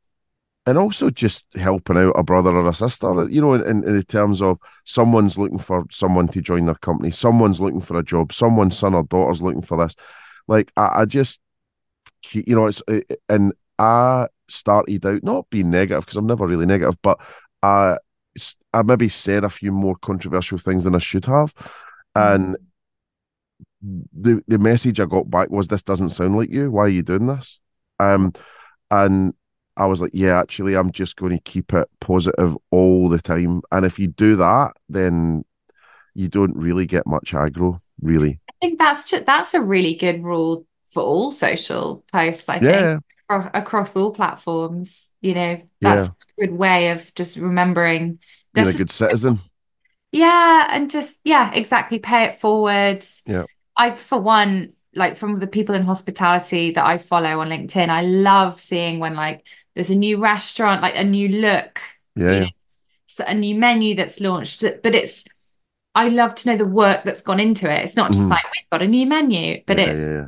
[0.65, 4.41] and also just helping out a brother or a sister, you know, in, in terms
[4.41, 8.78] of someone's looking for someone to join their company, someone's looking for a job, someone's
[8.78, 9.95] son or daughter's looking for this.
[10.47, 11.39] Like, I, I just,
[12.32, 12.82] you know, it's,
[13.30, 17.19] and I started out not being negative because I'm never really negative, but
[17.62, 17.97] I,
[18.73, 21.54] I maybe said a few more controversial things than I should have.
[22.15, 22.58] And
[23.82, 26.71] the the message I got back was, "This doesn't sound like you.
[26.71, 27.60] Why are you doing this?"
[27.99, 28.34] Um,
[28.89, 29.34] and
[29.77, 33.61] I was like, "Yeah, actually, I'm just going to keep it positive all the time.
[33.71, 35.43] And if you do that, then
[36.13, 40.23] you don't really get much aggro, really." I think that's just, that's a really good
[40.23, 42.47] rule for all social posts.
[42.47, 42.99] I Yeah.
[43.29, 45.09] think across all platforms.
[45.21, 48.19] You know, that's a good way of just remembering.
[48.53, 49.39] Being a good citizen.
[50.11, 51.99] Yeah, and just yeah, exactly.
[51.99, 53.03] Pay it forward.
[53.27, 53.43] Yeah.
[53.75, 58.03] I, for one, like from the people in hospitality that I follow on LinkedIn, I
[58.03, 61.79] love seeing when like there's a new restaurant, like a new look,
[62.15, 62.47] Yeah, you know,
[63.27, 64.63] a new menu that's launched.
[64.83, 65.25] But it's,
[65.93, 67.83] I love to know the work that's gone into it.
[67.83, 68.31] It's not just Mhm.
[68.31, 70.27] like we've got a new menu, but yeah, it's yeah, yeah.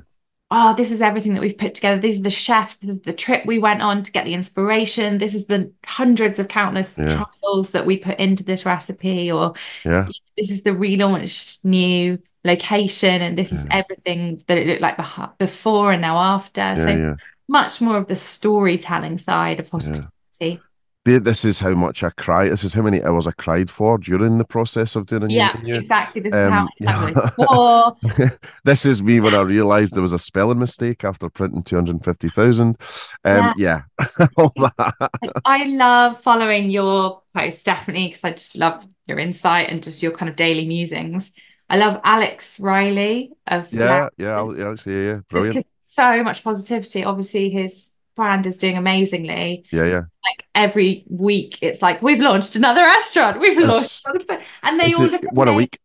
[0.51, 1.99] oh, this is everything that we've put together.
[1.99, 2.77] These are the chefs.
[2.77, 5.17] This is the trip we went on to get the inspiration.
[5.17, 10.07] This is the hundreds of countless trials that we put into this recipe, or yeah.
[10.37, 14.97] this is the relaunched new location, and this is everything that it looked like
[15.37, 16.75] before and now after.
[16.77, 17.15] So yeah.
[17.47, 20.61] Much more of the storytelling side of hospitality.
[21.05, 22.51] Be- This is how much I cried.
[22.51, 26.21] This is how many hours I cried for during the process of doing Yeah, exactly.
[26.21, 26.69] This is how Um,
[27.39, 28.29] much yeah.
[28.65, 32.77] This is me when I realised there was a spelling mistake after printing 250,000.
[33.23, 33.83] Um, yeah,
[34.35, 35.09] all that.
[35.21, 40.03] Like, I love following your posts definitely because I just love your insight and just
[40.03, 41.31] your kind of daily musings.
[41.69, 45.65] I love Alex Reilley of Yeah, yeah, yeah, yeah, yeah, brilliant.
[45.87, 47.03] So much positivity.
[47.03, 49.63] Obviously, his brand is doing amazingly.
[49.71, 50.01] Yeah, yeah.
[50.25, 53.39] Like every week, it's like we've launched another restaurant.
[53.39, 54.03] We've Yes.
[54.05, 54.29] launched
[54.63, 55.79] and they It's all a- look one a week.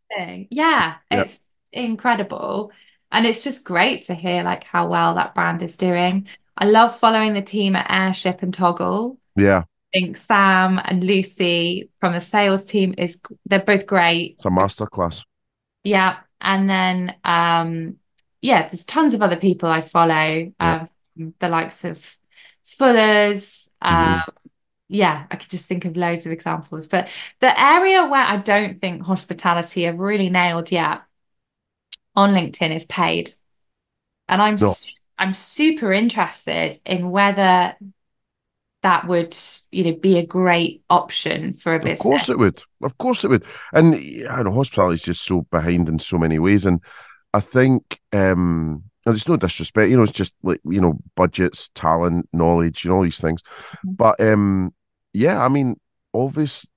[0.51, 1.23] Yeah, Yep.
[1.27, 2.73] it's incredible,
[3.11, 6.27] and it's just great to hear like how well that brand is doing.
[6.57, 9.19] I love following the team at Airship and Toggle.
[9.37, 9.61] Yeah,
[9.95, 14.33] I think Sam and Lucy from the sales team is they're both great.
[14.37, 15.25] it's a masterclass.
[15.85, 16.17] Yeah.
[16.41, 17.97] And then um
[18.43, 20.87] yeah, there's tons of other people I follow, Yeah.
[21.19, 22.19] um, the likes of
[22.65, 23.71] Fuller's.
[23.83, 23.89] Mhm.
[23.89, 24.23] Um,
[24.89, 26.87] yeah, I could just think of loads of examples.
[26.87, 27.09] But
[27.41, 31.03] the area where I don't think hospitality have really nailed yet
[32.15, 33.33] on LinkedIn is paid.
[34.29, 34.73] And I'm No.
[34.73, 37.77] su- I'm super interested in whether
[38.83, 39.37] that would,
[39.71, 42.01] you know, be a great option for a business.
[42.01, 42.63] Of course it would.
[42.83, 43.45] Of course it would.
[43.73, 43.95] And
[44.29, 46.67] I know hospitality is just so behind in so many ways.
[46.67, 46.81] And
[47.35, 51.71] I think um and it's no disrespect, you know, it's just like, you know, budgets,
[51.75, 53.42] talent, knowledge, you know, all these things.
[53.85, 53.97] Mhm.
[53.97, 54.75] But um
[55.12, 55.77] yeah, I mean,
[56.14, 56.68] obviously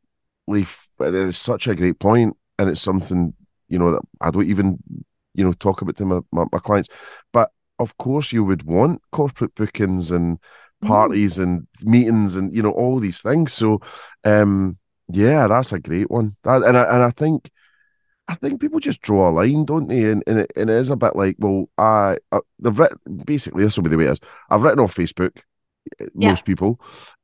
[0.48, 3.34] it's such a great point and it's something,
[3.68, 4.80] you know, that I don't even,
[5.34, 6.90] you know, talk about to my, my, my clients.
[7.34, 10.40] But of course you would want corporate bookings and
[10.84, 10.88] Mm.
[10.88, 13.54] parties and meetings and you know all these things.
[13.54, 13.80] So
[14.26, 16.36] um yeah, that's a great one.
[16.44, 17.50] That and I and I think
[18.28, 20.06] I think people just draw a line, don't they?
[20.06, 23.64] And and it, and it is a bit like, well, I, I they've written basically
[23.64, 24.20] this will be the way it is.
[24.50, 25.38] I've written off Facebook,
[26.00, 26.30] eh, Yeah.
[26.30, 26.80] most people,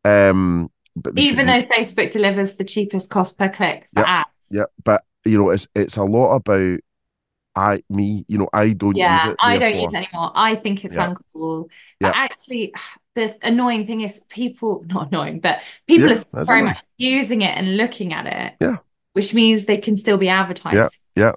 [0.06, 4.08] um, but Even though Facebook delivers the cheapest cost per click for Yep.
[4.08, 4.52] ads.
[4.52, 6.80] yeah, but you know, it's it's a lot about
[7.56, 9.38] I me, you know, I don't use Yeah, it.
[9.42, 10.32] I don't use it anymore.
[10.36, 11.08] I think it's Yeah.
[11.16, 11.70] uncool.
[12.00, 12.10] Yeah.
[12.10, 12.74] But actually,
[13.16, 17.58] the annoying thing is people, not annoying, but people Yeah, are very much using it
[17.58, 18.54] and looking at it.
[18.62, 18.78] Yeah.
[19.14, 20.76] Which means they can still be advertised.
[20.76, 20.88] yeah.
[21.16, 21.32] yeah.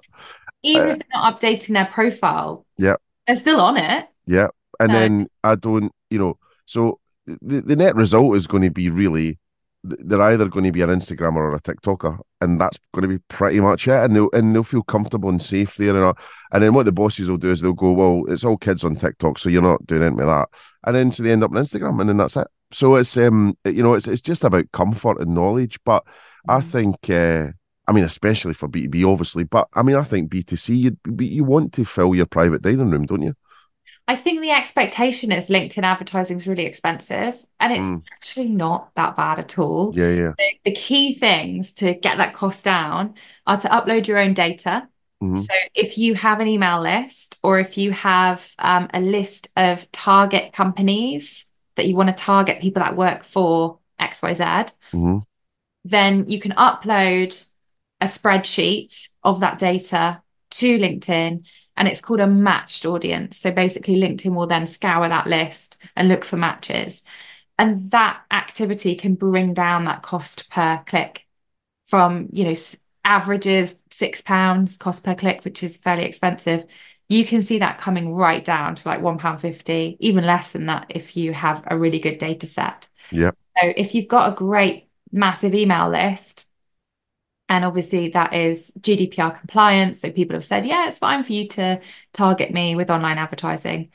[0.63, 2.65] Even Uh, if they're not updating their profile.
[2.77, 2.95] Yeah.
[3.27, 4.07] They're still on it.
[4.25, 4.47] Yeah.
[4.79, 4.99] And No.
[4.99, 9.39] then I don't, you know, so the, the net result is going to be really
[9.87, 13.19] they're either going to be an Instagrammer or a TikToker, and that's going to be
[13.27, 13.91] pretty much it.
[13.93, 15.95] And they'll and they'll feel comfortable and safe there.
[15.95, 16.17] And, all.
[16.51, 18.95] and then what the bosses will do is they'll go, Well, it's all kids on
[18.95, 20.49] TikTok, so you're not doing anything with that.
[20.87, 22.47] And then so they end up on Instagram, and then that's it.
[22.71, 25.77] So it's um you know, it's it's just about comfort and knowledge.
[25.85, 26.03] But
[26.47, 26.63] I Mm.
[26.63, 27.51] think uh
[27.87, 30.55] I mean, especially for B two B, obviously, but I mean, I think B two
[30.55, 33.35] C, you you want to fill your private dining room, don't you?
[34.07, 38.03] I think the expectation is LinkedIn advertising is really expensive, and it's Mm.
[38.13, 39.93] actually not that bad at all.
[39.95, 40.33] Yeah, yeah.
[40.37, 43.15] The, the key things to get that cost down
[43.47, 44.87] are to upload your own data.
[45.23, 45.37] Mhm.
[45.37, 49.91] So if you have an email list or if you have um, a list of
[49.91, 51.45] target companies
[51.75, 55.19] that you want to target people that work for XYZ, hmm
[55.83, 57.45] then you can upload
[58.01, 61.45] a spreadsheet of that data to LinkedIn
[61.77, 63.37] and it's called a matched audience.
[63.37, 67.03] So basically, LinkedIn will then scour that list and look for matches.
[67.57, 71.25] And that activity can bring down that cost per click
[71.85, 72.53] from, you know,
[73.03, 76.65] averages six pounds cost per click, which is fairly expensive.
[77.07, 80.65] You can see that coming right down to like one pound fifty, even less than
[80.67, 82.89] that if you have a really good data set.
[83.11, 83.31] Yeah.
[83.61, 86.44] So if you've got a great massive email list,
[87.49, 91.47] and obviously that is GDPR compliant, so people have said, yeah, it's fine for you
[91.49, 91.81] to
[92.13, 93.91] target me with online advertising,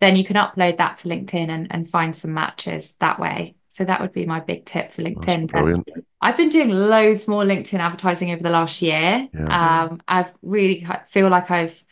[0.00, 3.54] then you can upload that to LinkedIn and, and find some matches that way.
[3.68, 5.50] So that would be my big tip for LinkedIn.
[5.50, 5.88] Brilliant.
[6.20, 9.28] I've been doing loads more LinkedIn advertising over the last year.
[9.32, 9.84] Yeah.
[9.84, 11.82] Um, I've really feel like I've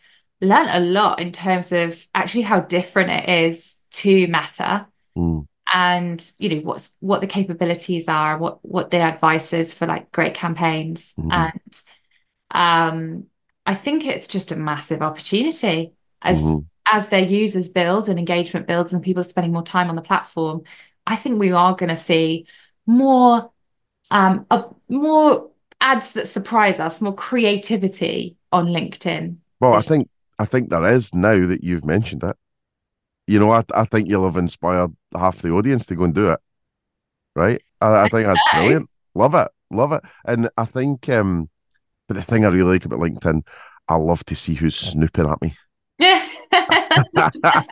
[0.42, 4.86] learned a lot in terms of actually how different it is to Meta
[5.16, 5.46] Mm.
[5.72, 10.11] And you know what's what the capabilities are, what what the advice is for like
[10.12, 11.14] great campaigns.
[11.18, 11.33] Mhm.
[11.33, 11.83] And
[12.50, 13.24] um,
[13.66, 16.66] I think it's just a massive opportunity as Mhm.
[16.92, 20.02] as their users build and engagement builds and people are spending more time on the
[20.02, 20.62] platform.
[21.06, 22.46] I think we are going to see
[22.87, 23.50] more
[24.11, 29.37] um uh, more ads that surprise us, more creativity on LinkedIn.
[29.61, 32.37] Well, I think I think there is now that you've mentioned it.
[33.30, 36.30] You know, I I think you'll have inspired half the audience to go and do
[36.30, 36.40] it.
[37.36, 37.62] Right?
[37.80, 38.90] I, I think that's brilliant.
[39.14, 40.02] Love it, love it.
[40.24, 41.48] And I think, um,
[42.08, 43.42] but the thing I really like about LinkedIn,
[43.88, 45.56] I love to see who's snooping at me.
[45.98, 46.26] Yeah.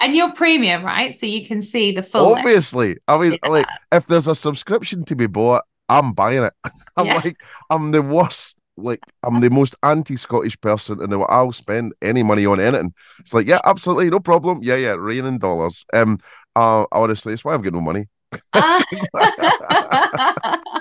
[0.00, 1.18] And you're premium, right?
[1.18, 5.16] So you can see the full Obviously, I mean, like if there's a subscription to
[5.16, 6.52] be bought, I'm buying it.
[6.96, 7.14] I'm Yeah.
[7.16, 7.36] like,
[7.68, 8.57] I'm the worst.
[8.82, 11.26] Like, I'm the most anti-Scottish person world.
[11.28, 12.94] I'll spend any money on anything.
[13.20, 14.60] It's like, yeah, absolutely, no problem.
[14.62, 15.84] Yeah, yeah, raining dollars.
[15.92, 16.18] Um,
[16.56, 18.06] uh, honestly, it's why I've got no money.
[18.52, 18.82] A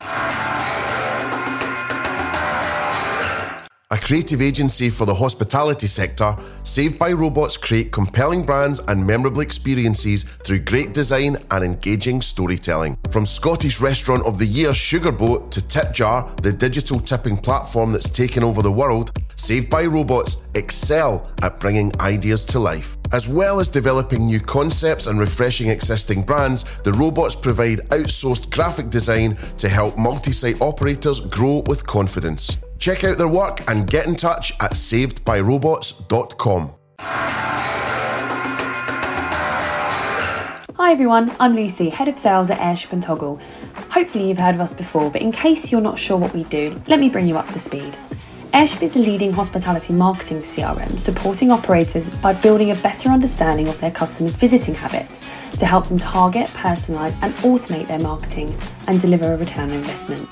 [4.08, 10.22] creative agency for the hospitality sector, Saved by Robots create compelling brands and memorable experiences
[10.44, 12.96] through great design and engaging storytelling.
[13.10, 18.08] From Scottish Restaurant of the Year Sugar Sugarboat to Tipjar, the digital tipping platform that's
[18.08, 22.96] taken over the world, Saved by Robots excel at bringing ideas to life.
[23.12, 28.88] As well as developing new concepts and refreshing existing brands, the robots provide outsourced graphic
[28.88, 32.56] design to help multi site operators grow with confidence.
[32.88, 36.72] Check out their work and get in touch at savedbyrobots.com.
[40.74, 43.38] Hi everyone, I'm Lucy, Head of Sales at Airship and Toggle.
[43.90, 46.80] Hopefully you've heard of us before, but in case you're not sure what we do,
[46.86, 47.94] let me bring you up to speed.
[48.54, 53.78] Airship is a leading hospitality marketing CRM supporting operators by building a better understanding of
[53.80, 59.34] their customers' visiting habits to help them target, personalise, and automate their marketing and deliver
[59.34, 60.26] a return on investment.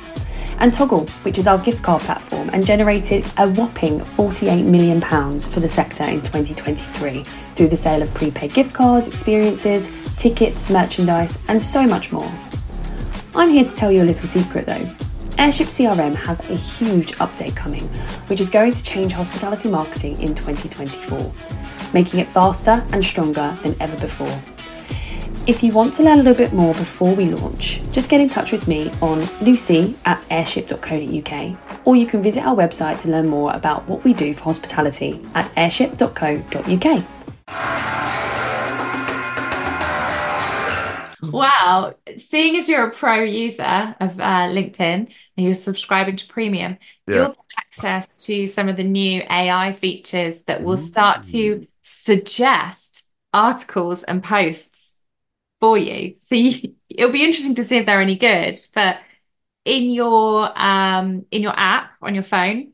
[0.59, 5.61] And Toggle, which is our gift card platform, and generated a whopping £48 million for
[5.61, 7.23] the sector in 2023
[7.55, 12.31] through the sale of prepaid gift cards, experiences, tickets, merchandise, and so much more.
[13.35, 14.87] I'm here to tell you a little secret though.
[15.39, 17.85] Airship CRM have a huge update coming,
[18.29, 21.33] which is going to change hospitality marketing in 2024,
[21.93, 24.56] making it faster and stronger than ever before.
[25.47, 28.29] If you want to learn a little bit more before we launch, just get in
[28.29, 33.29] touch with me on lucy at airship.co.uk, or you can visit our website to learn
[33.29, 37.05] more about what we do for hospitality at airship.co.uk.
[41.33, 41.95] Wow.
[42.17, 47.15] Seeing as you're a pro user of uh, LinkedIn and you're subscribing to premium, Yeah.
[47.17, 53.13] you'll get access to some of the new AI features that will start to suggest
[53.33, 54.76] articles and posts
[55.61, 56.15] for you.
[56.21, 58.57] So you, it'll be interesting to see if they're any good.
[58.75, 58.99] But
[59.65, 62.73] in your um in your app on your phone,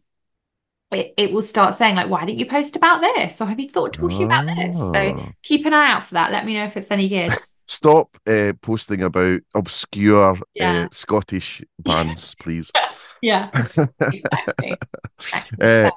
[0.91, 3.41] it, it will start saying like, why didn't you post about this?
[3.41, 4.79] Or have you thought talking about this?
[4.91, 5.33] So Ah.
[5.43, 6.31] keep an eye out for that.
[6.33, 7.33] Let me know if it's any good.
[7.67, 10.85] Stop uh, posting about obscure Yeah.
[10.85, 12.71] uh, Scottish bands, please.
[13.23, 13.51] Yeah,
[14.11, 14.77] exactly.
[15.33, 15.67] Exactly.
[15.67, 15.91] Uh,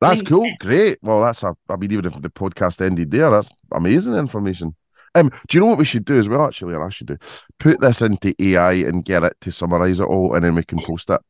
[0.00, 0.50] That's cool.
[0.60, 0.98] Great.
[1.02, 1.56] Well, that's a.
[1.68, 4.74] I mean, even if the podcast ended there, that's amazing information.
[5.14, 6.46] Um, do you know what we should do as well?
[6.46, 7.18] Actually, or I should do
[7.58, 10.80] put this into AI and get it to summarize it all, and then we can
[10.80, 11.20] post it.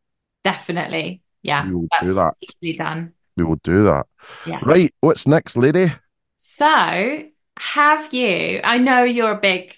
[0.45, 1.23] definitely.
[1.43, 2.35] Yeah, We will do that.
[2.79, 3.15] done.
[3.37, 4.07] We will do that.
[4.47, 4.61] Yeah.
[4.65, 4.95] Right.
[5.01, 5.91] What's next, lady?
[6.37, 7.25] So,
[7.59, 8.61] have you?
[8.63, 9.75] I know you're a big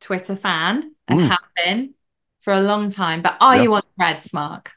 [0.00, 1.28] Twitter fan and Mm.
[1.28, 1.94] have been
[2.40, 3.62] for a long time, but are Yeah.
[3.64, 4.72] you on Threads, Mark?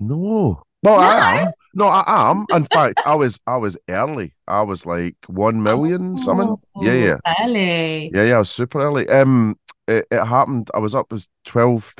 [0.00, 0.62] No.
[0.82, 1.52] Well, I am.
[1.74, 2.46] No, I am.
[2.52, 4.34] In fact, I was I was early.
[4.46, 6.56] I was like one million something.
[6.80, 7.16] Yeah, yeah.
[7.26, 8.10] Oh, Early.
[8.14, 9.08] Yeah, yeah, I was super early.
[9.08, 10.70] Um, it, it happened.
[10.74, 11.94] I was up as 12,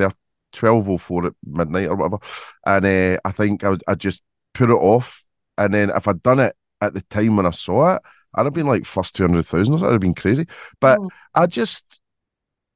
[0.53, 2.19] 12.04 at midnight or whatever,
[2.67, 4.23] and uh, I think I, would- I just
[4.55, 5.25] put it off.
[5.57, 8.03] And then if I'd done it at the time when I saw it,
[8.35, 9.75] I'd have been like first two hundred thousand.
[9.83, 10.47] I'd have been crazy.
[10.81, 11.09] But Oh.
[11.35, 12.01] I just,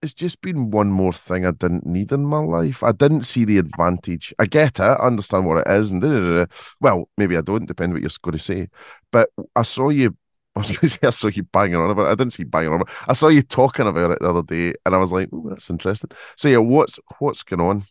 [0.02, 2.82] it's just been one more thing I didn't need in my life.
[2.82, 4.34] I didn't see the advantage.
[4.38, 6.46] I get it, I understand what it is, and da, da, da,
[6.80, 7.66] well, maybe I don't.
[7.66, 8.68] Depend what you're going to say.
[9.10, 10.16] But I saw you.
[10.56, 12.10] I was going to say I saw you banging on about it.
[12.10, 13.04] I didn't see banging on about it.
[13.08, 15.70] I saw you talking about it the other day, and I was like, "Oh, that's
[15.70, 17.84] interesting." So yeah, what's what's going on?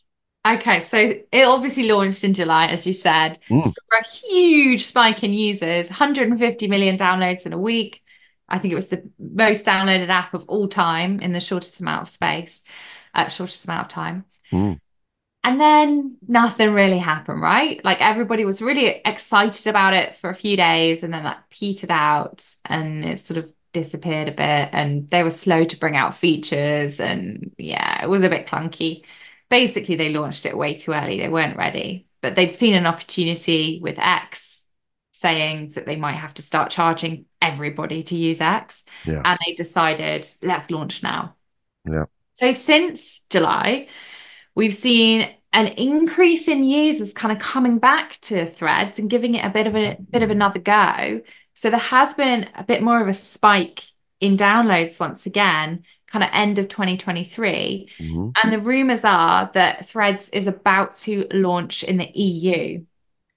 [0.45, 0.97] Okay, so
[1.31, 3.39] it obviously launched in July, as you said.
[3.49, 3.63] Mm.
[3.63, 8.01] Saw a huge spike in users, 150 million downloads in a week.
[8.51, 12.03] I think it was the most downloaded app of all time in the shortest amount
[12.03, 12.63] of space,
[13.15, 14.25] uh, shortest amount of time.
[14.51, 14.77] Mm.
[15.43, 17.83] And then nothing really happened, right?
[17.83, 21.89] Like everybody was really excited about it for a few days, and then that petered
[21.89, 24.69] out and it sort of disappeared a bit.
[24.71, 29.03] And they were slow to bring out features, and yeah, it was a bit clunky.
[29.49, 31.19] Basically, they launched it way too early.
[31.19, 34.50] They weren't ready, but they'd seen an opportunity with X
[35.21, 38.83] saying that they might have to start charging everybody to use X.
[39.05, 39.21] Yeah.
[39.23, 41.35] And they decided, let's launch now.
[41.89, 42.05] Yeah.
[42.33, 43.87] So since July,
[44.55, 49.45] we've seen an increase in users kind of coming back to threads and giving it
[49.45, 51.21] a bit of a bit of another go.
[51.53, 53.83] So there has been a bit more of a spike
[54.19, 57.89] in downloads once again, kind of end of 2023.
[57.99, 58.33] Mhm.
[58.41, 62.85] And the rumors are that Threads is about to launch in the EU.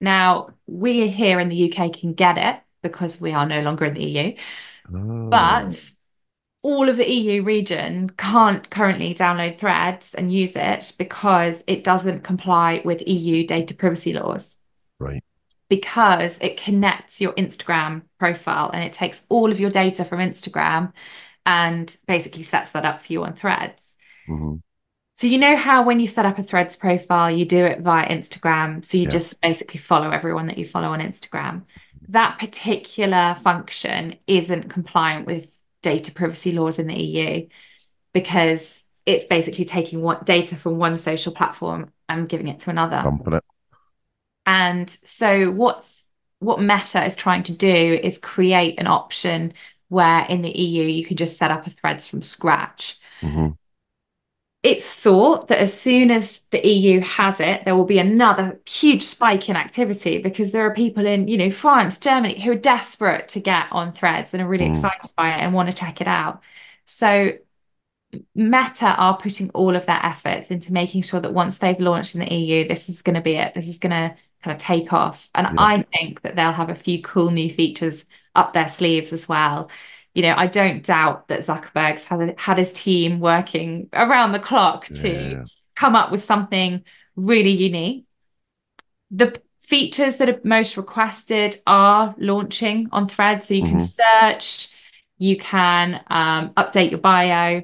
[0.04, 3.94] Now, we here in the UK can get it because we are no longer in
[3.94, 4.36] the EU,
[4.94, 5.30] Oh.
[5.30, 5.90] but
[6.62, 12.22] all of the EU region can't currently download Threads and use it because it doesn't
[12.22, 14.58] comply with EU data privacy laws
[14.98, 15.24] right,
[15.70, 20.92] because it connects your Instagram profile and it takes all of your data from Instagram
[21.46, 23.96] and basically sets that up for you on Threads.
[24.28, 24.60] Mhm.
[25.14, 28.08] So you know how when you set up a Threads profile, you do it via
[28.08, 28.84] Instagram.
[28.84, 29.10] So you Yeah.
[29.10, 31.62] just basically follow everyone that you follow on Instagram.
[32.08, 37.46] That particular function isn't compliant with data privacy laws in the EU
[38.12, 43.02] because it's basically taking what data from one social platform and giving it to another.
[43.32, 43.44] it.
[44.46, 45.86] And so what
[46.40, 49.54] what Meta is trying to do is create an option
[49.88, 52.98] where in the EU you can just set up a threads from scratch.
[53.22, 53.56] Mhm.
[54.64, 59.02] It's thought that as soon as the EU has it, there will be another huge
[59.02, 63.28] spike in activity because there are people in, you know, France, Germany who are desperate
[63.30, 64.70] to get on threads and are really Mm.
[64.70, 66.42] excited by it and want to check it out.
[66.86, 67.32] So
[68.34, 72.20] Meta are putting all of their efforts into making sure that once they've launched in
[72.20, 73.54] the EU, this is going to be it.
[73.54, 75.30] This is going to kind of take off.
[75.34, 75.54] And Yeah.
[75.58, 78.04] I think that they'll have a few cool new features
[78.34, 79.70] up their sleeves as well.
[80.14, 84.86] You know, I don't doubt that Zuckerberg's had, had his team working around the clock
[84.86, 85.44] to Yeah.
[85.74, 86.84] come up with something
[87.16, 88.04] really unique.
[89.10, 93.48] The features that are most requested are launching on Threads.
[93.48, 93.82] So you can Mhm.
[93.82, 94.68] search,
[95.18, 97.62] you can um, update your bio,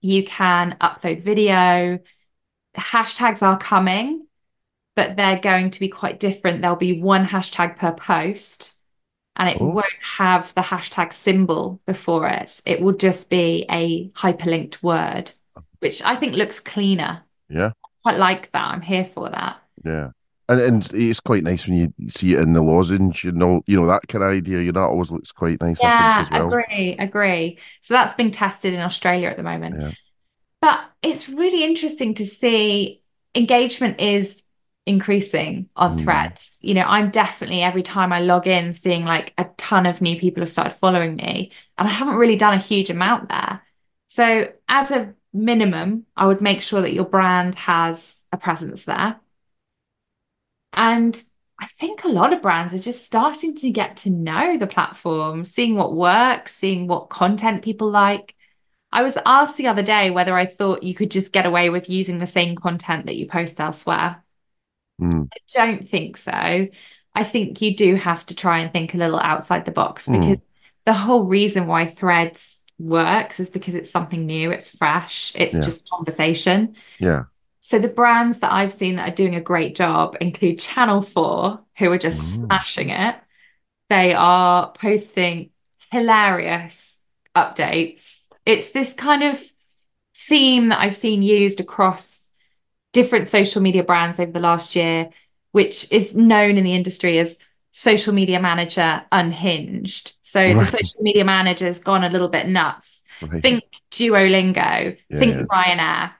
[0.00, 1.98] you can upload video.
[2.76, 4.26] Hashtags are coming,
[4.96, 6.60] but they're going to be quite different.
[6.60, 8.74] There'll be one hashtag per post,
[9.38, 9.68] and it Oh.
[9.68, 12.60] won't have the hashtag symbol before it.
[12.66, 15.32] It will just be a hyperlinked word,
[15.80, 17.22] which I think looks cleaner.
[17.48, 17.70] Yeah.
[18.02, 18.68] Quite like that.
[18.68, 19.58] I'm here for that.
[19.84, 20.10] Yeah.
[20.50, 23.78] And and it's quite nice when you see it in the lozenge, you know, you
[23.78, 26.32] know, that kind of idea, you know, it always looks quite nice, I Yeah, think,
[26.32, 26.48] as well.
[26.48, 27.58] agree, agree.
[27.82, 29.76] So that's being tested in Australia at the moment.
[29.78, 29.90] Yeah.
[30.62, 33.02] But it's really interesting to see
[33.34, 34.42] engagement is
[34.88, 36.02] increasing on Mm.
[36.04, 36.58] threads.
[36.62, 40.18] You know, I'm definitely every time I log in seeing like a ton of new
[40.18, 43.62] people have started following me, and I haven't really done a huge amount there.
[44.06, 49.20] So, as a minimum, I would make sure that your brand has a presence there.
[50.72, 51.22] And
[51.60, 55.44] I think a lot of brands are just starting to get to know the platform,
[55.44, 58.34] seeing what works, seeing what content people like.
[58.90, 61.90] I was asked the other day whether I thought you could just get away with
[61.90, 64.22] using the same content that you post elsewhere.
[65.00, 65.28] Mm.
[65.32, 66.32] I don't think so.
[67.14, 70.20] I think you do have to try and think a little outside the box Mm.
[70.20, 70.38] because
[70.84, 75.60] the whole reason why Threads works is because it's something new, it's fresh, it's Yeah.
[75.60, 76.76] just conversation.
[76.98, 77.24] Yeah.
[77.60, 81.60] So the brands that I've seen that are doing a great job include Channel 4,
[81.78, 82.46] who are just Mm.
[82.46, 83.16] smashing it.
[83.90, 85.50] They are posting
[85.90, 87.00] hilarious
[87.36, 88.26] updates.
[88.46, 89.42] It's this kind of
[90.16, 92.27] theme that I've seen used across
[92.92, 95.10] different social media brands over the last year,
[95.52, 97.38] which is known in the industry as
[97.72, 100.16] social media manager unhinged.
[100.22, 103.02] So the social media manager's gone a little bit nuts.
[103.22, 103.40] Right.
[103.40, 105.44] Think Duolingo, Yeah, think yeah.
[105.44, 106.12] Ryanair.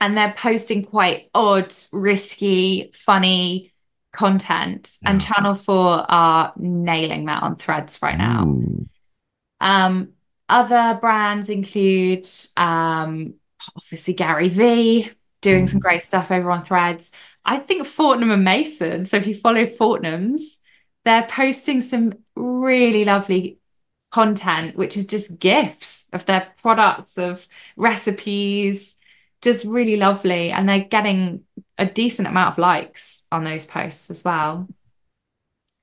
[0.00, 3.72] And they're posting quite odd, risky, funny
[4.12, 4.96] content.
[5.04, 8.44] And Channel 4 are nailing that on threads right now.
[8.44, 8.88] Mm.
[9.60, 10.12] Um,
[10.48, 13.34] other brands include um,
[13.76, 15.10] obviously Gary V
[15.40, 17.12] doing some great stuff over on Threads.
[17.44, 19.04] I think Fortnum and Mason.
[19.04, 20.58] So if you follow Fortnums,
[21.04, 23.58] they're posting some really lovely
[24.10, 28.96] content, which is just gifts of their products, of recipes,
[29.40, 30.50] just really lovely.
[30.50, 31.44] And they're getting
[31.78, 34.68] a decent amount of likes on those posts as well.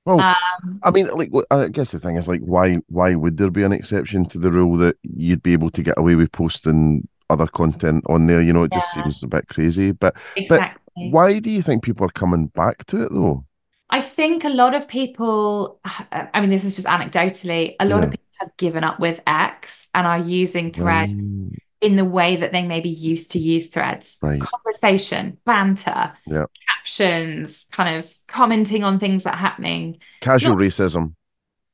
[0.04, 3.50] Well, Um, I mean, like, I guess the thing is, like, why, why would there
[3.50, 7.08] be an exception to the rule that you'd be able to get away with posting
[7.30, 8.40] other content on there?
[8.40, 9.02] You know, it just Yeah.
[9.04, 9.92] seems a bit crazy.
[9.92, 11.10] But, exactly.
[11.10, 13.44] why do you think people are coming back to it though?
[13.90, 15.80] I think a lot of people,
[16.12, 19.88] I mean, this is just anecdotally, a lot of people have given up with X
[19.94, 21.58] and are using threads Right.
[21.80, 24.18] in the way that they maybe used to use threads.
[24.20, 24.40] Right.
[24.40, 26.46] Conversation, banter, Yeah.
[26.68, 29.98] captions, kind of commenting on things that are happening.
[30.20, 31.14] Casual racism,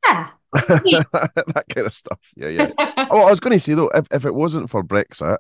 [0.05, 0.29] Yeah.
[0.53, 2.19] that kind of stuff.
[2.37, 2.71] Yeah, yeah.
[3.11, 5.39] Oh, I was going to say though, if, if it wasn't for Brexit,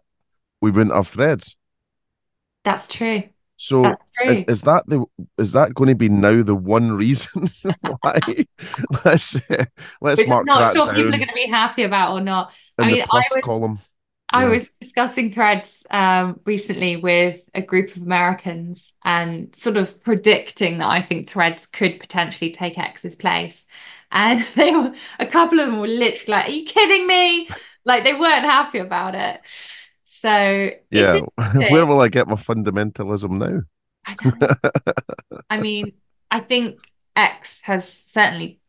[0.60, 1.56] we wouldn't have threads.
[2.64, 3.24] That's true.
[3.56, 4.46] So That's is, true.
[4.48, 5.04] is that the
[5.38, 7.48] is that going to be now the one reason
[7.80, 8.18] why?
[9.04, 9.64] let's uh,
[10.00, 12.12] let's Which I'm mark not that sure down people are going to be happy about
[12.12, 12.52] or not.
[12.78, 13.78] I mean, I was column.
[14.30, 14.48] I Yeah.
[14.48, 20.88] was discussing threads um, recently with a group of Americans and sort of predicting that
[20.88, 23.66] I think threads could potentially take X's place.
[24.12, 27.48] And they were, a couple of them were literally like, Are you kidding me?
[27.84, 29.40] Like they weren't happy about it.
[30.04, 31.20] So Yeah,
[31.70, 33.62] where will I get my fundamentalism now?
[34.06, 35.40] I.
[35.50, 35.92] I mean,
[36.30, 36.80] I think
[37.16, 38.60] X has certainly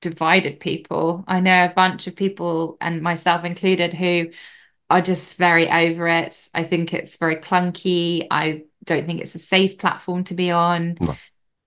[0.00, 1.24] divided people.
[1.26, 4.30] I know a bunch of people, and myself included, who
[4.90, 6.48] are just very over it.
[6.54, 8.26] I think it's very clunky.
[8.30, 10.98] I don't think it's a safe platform to be on.
[11.00, 11.16] No.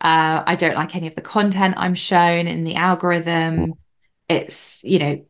[0.01, 3.73] Uh, I don't like any of the content I'm shown in the algorithm.
[4.29, 5.25] It's, you know,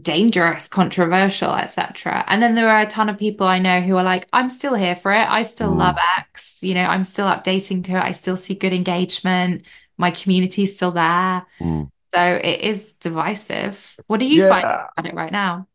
[0.00, 2.22] dangerous, controversial, etc.
[2.26, 4.74] And then there are a ton of people I know who are like, I'm still
[4.74, 5.26] here for it.
[5.26, 5.78] I still Mm.
[5.78, 6.62] love X.
[6.62, 8.02] You know, I'm still updating to it.
[8.02, 9.62] I still see good engagement.
[9.96, 11.46] My community's still there.
[11.60, 11.90] Mm.
[12.14, 13.94] So it is divisive.
[14.06, 14.48] What do you Yeah.
[14.50, 15.66] find about it right now?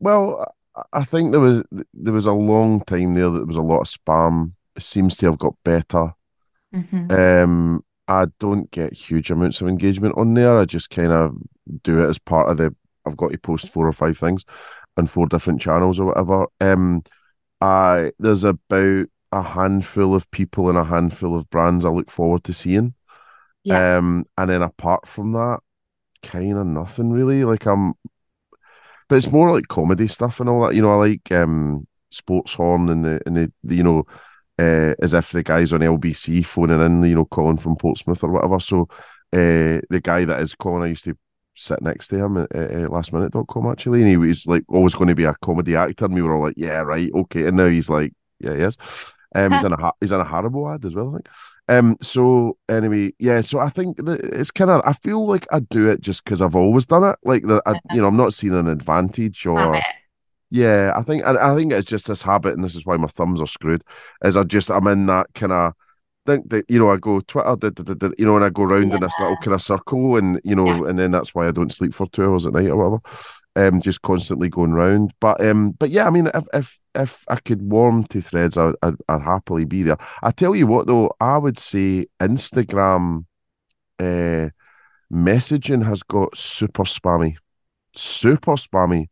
[0.00, 3.56] Well, I- I think there was there was a long time there that there was
[3.56, 4.52] a lot of spam.
[4.74, 6.14] It seems to have got better.
[6.74, 7.10] Mhm.
[7.10, 10.58] Um, I don't get huge amounts of engagement on there.
[10.58, 11.36] I just kind of
[11.82, 12.74] do it as part of the.
[13.06, 14.44] I've got to post four or five things
[14.96, 16.46] on four different channels or whatever.
[16.60, 17.02] Um,
[17.60, 22.44] I there's about a handful of people and a handful of brands I look forward
[22.44, 22.94] to seeing.
[23.62, 23.98] Yeah.
[23.98, 25.60] Um, and then apart from that,
[26.22, 27.44] kind of nothing really.
[27.44, 27.94] Like I'm,
[29.08, 30.74] but it's more like comedy stuff and all that.
[30.74, 34.04] You know, I like um Sports Horn and the and the, the you know,
[34.58, 38.30] uh, as if the guys on LBC phoning in, you know, calling from Portsmouth or
[38.30, 38.60] whatever.
[38.60, 38.88] So,
[39.32, 41.16] uh, the guy that is calling, I used to
[41.56, 45.14] sit next to him at, at lastminute.com actually, and he was like always going to
[45.14, 47.46] be a comedy actor, and we were all like, yeah, right, okay.
[47.46, 48.76] And now he's like, yeah, he is.
[49.34, 51.28] Um, he's in a he's in a Haribo ad as well, I think.
[51.66, 53.40] Um, so anyway, yeah.
[53.40, 56.42] So I think that it's kind of I feel like I do it just because
[56.42, 57.16] I've always done it.
[57.24, 59.80] Like that, I, you know, I'm not seeing an advantage or.
[60.54, 60.92] Yeah.
[60.96, 63.40] I think I, I think it's just this habit, and this is why my thumbs
[63.40, 63.82] are screwed.
[64.24, 65.72] Is I just I'm in that kind of
[66.26, 68.62] think that you know I go Twitter, da, da, da, you know, and I go
[68.64, 70.88] round in this little kind of circle, and you know, Yeah.
[70.90, 73.00] and then that's why I don't sleep for two hours at night or whatever.
[73.56, 75.12] Um, just constantly going round.
[75.20, 78.72] But um, but yeah, I mean, if if if I could warm to threads, I,
[78.82, 79.98] I'd, I'd happily be there.
[80.22, 83.26] I tell you what, though, I would say Instagram,
[84.00, 84.48] uh,
[85.12, 87.36] messaging has got super spammy,
[87.94, 89.06] super spammy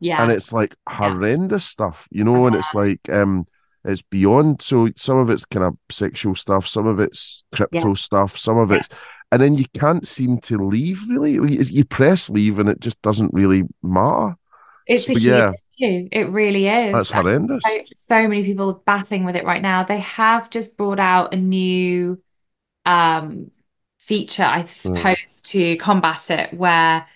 [0.00, 0.22] Yeah.
[0.22, 3.46] and it's like horrendous stuff, you know, and it's like um
[3.84, 7.94] it's beyond so some of it's kind of sexual stuff, some of it's crypto Yeah.
[7.94, 8.78] stuff, some of Yeah.
[8.78, 8.88] it's
[9.30, 11.32] and then you can't seem to leave really.
[11.32, 14.36] You, press leave and it just doesn't really matter.
[14.86, 15.50] It's a huge yeah.
[15.78, 16.08] issue.
[16.10, 16.94] It really is.
[16.94, 17.62] That's And horrendous.
[17.62, 19.84] so, so many people are battling with it right now.
[19.84, 22.22] They have just brought out a new
[22.86, 23.50] um
[24.00, 27.06] feature, I suppose, to combat it, where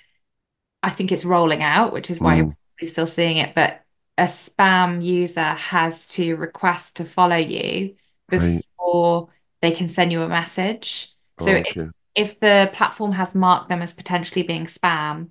[0.82, 2.88] I think it's rolling out, which is why you're Mm.
[2.88, 3.54] still seeing it.
[3.54, 3.82] But
[4.18, 7.94] a spam user has to request to follow you
[8.30, 8.62] Right.
[8.78, 9.28] before
[9.60, 11.14] they can send you a message.
[11.40, 11.88] Oh, So if, okay.
[12.14, 15.28] if the platform has marked them as potentially being spam,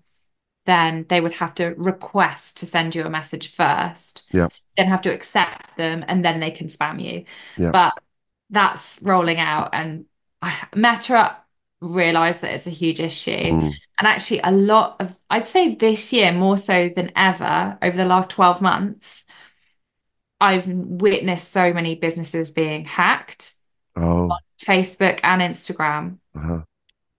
[0.65, 4.47] then they would have to request to send you a message first, Yeah.
[4.77, 7.25] then have to accept them, and then they can spam you.
[7.57, 7.71] Yeah.
[7.71, 7.93] But
[8.49, 10.05] that's rolling out, and
[10.41, 11.35] I, Meta
[11.81, 13.31] realized that it's a huge issue.
[13.31, 13.73] Mm.
[14.01, 18.05] And actually, a lot of, I'd say this year more so than ever, over the
[18.05, 19.25] last 12 months,
[20.39, 23.53] I've witnessed so many businesses being hacked,
[23.95, 26.17] Oh, Facebook and Instagram.
[26.35, 26.63] uh-huh.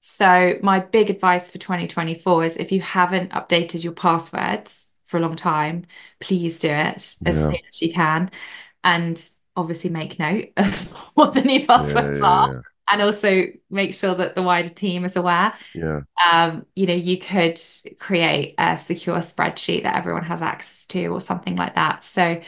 [0.00, 5.20] So, my big advice for 2024 is if you haven't updated your passwords for a
[5.20, 5.86] long time,
[6.20, 7.46] please do it as Yeah.
[7.46, 8.30] soon as you can.
[8.84, 9.22] And
[9.56, 12.62] obviously, make note of what the new Yeah, passwords yeah, are.
[12.90, 15.54] And also make sure that the wider team is aware.
[15.74, 17.58] yeah, Um, you know, you could
[17.98, 22.04] create a secure spreadsheet that everyone has access to or something like that.
[22.04, 22.40] So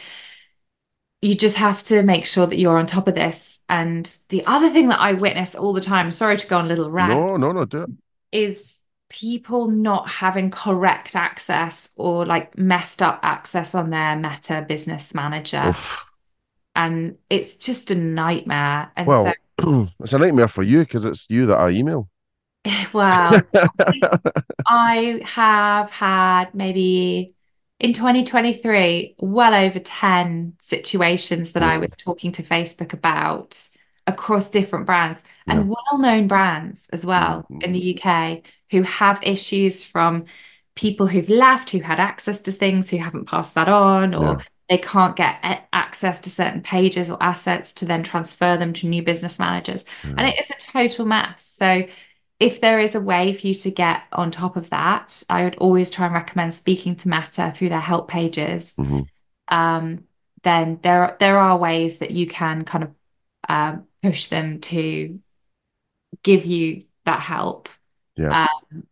[1.21, 3.63] you just have to make sure that you're on top of this.
[3.69, 6.67] And the other thing that I witness all the time, sorry to go on a
[6.67, 7.89] little rant, No, no, no, do it.
[8.31, 15.15] is people not having correct access or like messed up access on their Meta Business
[15.15, 15.69] Manager.
[15.69, 16.05] Oof.
[16.75, 18.91] And it's just a nightmare.
[18.95, 19.33] And Well,
[19.99, 22.09] it's a nightmare for you because it's you that I email.
[22.93, 23.41] well,
[24.67, 27.33] I have had maybe
[27.79, 31.81] in 2023 well over 10 situations that I Mm.
[31.81, 33.59] was talking to Facebook about
[34.07, 35.75] across different brands and Yeah.
[35.91, 37.63] well-known brands as well Mhm.
[37.63, 40.25] in the UK who have issues from
[40.75, 44.45] people who've left who had access to things who haven't passed that on or Yeah.
[44.69, 45.37] They can't get
[45.73, 50.21] access to certain pages or assets to then transfer them to new business managers and
[50.21, 51.85] it is a total mess so
[52.39, 55.55] if there is a way for you to get on top of that, I would
[55.55, 58.73] always try and recommend speaking to Meta through their help pages.
[58.77, 59.07] Mhm.
[59.47, 60.03] Um,
[60.43, 62.91] then there there are ways that you can kind of
[63.47, 65.19] um, push them to
[66.23, 67.69] give you that help.
[68.17, 68.47] Yeah.
[68.47, 68.87] Um,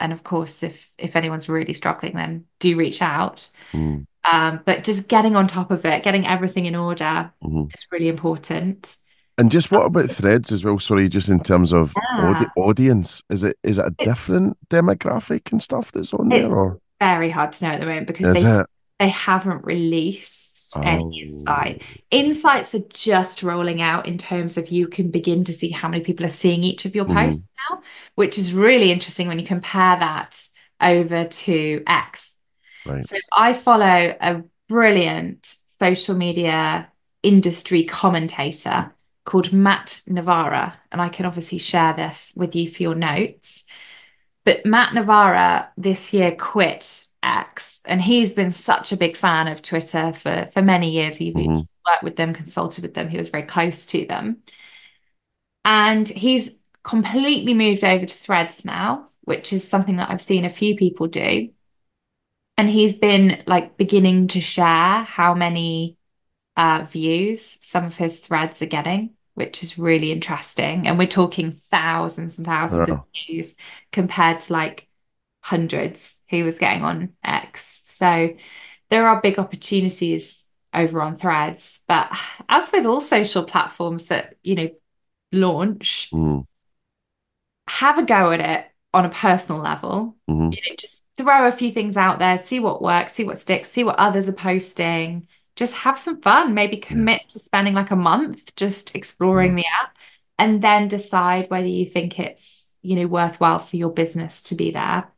[0.00, 3.48] and of course, if if anyone's really struggling, then do reach out.
[3.72, 7.72] Mm, Um, but just getting on top of it, getting everything in order mhm.
[7.74, 8.96] is really important.
[9.38, 10.78] And just what about threads as well?
[10.78, 15.52] Sorry, just in terms of audi- audience, is it is it a It's- different demographic
[15.52, 18.42] and stuff that's on there, or Very hard to know at the moment because is
[18.42, 18.66] they it?
[18.98, 21.12] they haven't released any Oh.
[21.12, 21.82] insight.
[22.10, 26.02] Insights are just rolling out in terms of you can begin to see how many
[26.02, 27.14] people are seeing each of your Mhm.
[27.14, 27.80] posts now,
[28.14, 30.38] which is really interesting when you compare that
[30.80, 32.35] over to X.
[32.86, 33.04] Right.
[33.04, 36.90] So I follow a brilliant social media
[37.22, 38.92] industry commentator
[39.24, 40.78] called Matt Navarra.
[40.92, 43.64] and I can obviously share this with you for your notes.
[44.44, 49.60] But Matt Navarra this year quit X, and he's been such a big fan of
[49.60, 51.16] Twitter for, for many years.
[51.16, 51.66] He Mhm.
[51.84, 54.38] worked with them, consulted with them, he was very close to them.
[55.64, 60.48] And he's completely moved over to Threads now, which is something that I've seen a
[60.50, 61.50] few people do.
[62.58, 65.96] And he's been like beginning to share how many
[66.56, 70.86] uh, views some of his threads are getting, which is really interesting.
[70.86, 73.56] And we're talking thousands and thousands of views
[73.92, 74.88] compared to like
[75.42, 77.82] hundreds he was getting on X.
[77.84, 78.34] So
[78.90, 81.80] there are big opportunities over on threads.
[81.86, 82.10] But
[82.48, 84.70] as with all social platforms that, you know,
[85.32, 86.46] launch, Mm,
[87.68, 90.16] have a go at it on a personal level.
[90.28, 90.52] mhm.
[90.52, 93.68] You know, just throw a few things out there, see what works, see what sticks,
[93.68, 95.26] see what others are posting.
[95.56, 96.54] Just have some fun.
[96.54, 99.96] Maybe commit to spending like a month just exploring the app
[100.38, 104.70] and then decide whether you think it's, you know, worthwhile for your business to be
[104.70, 105.10] there.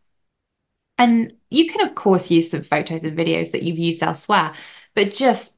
[0.96, 4.52] And you can, of course, use some photos and videos that you've used elsewhere,
[4.94, 5.56] but just,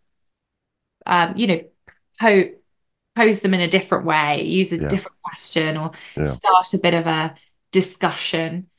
[1.07, 1.61] um, you know,
[2.21, 2.45] po
[3.17, 4.89] pose them in a different way, use a Yeah.
[4.89, 6.25] different question, or Yeah.
[6.25, 7.35] start a bit of a
[7.73, 8.71] discussion.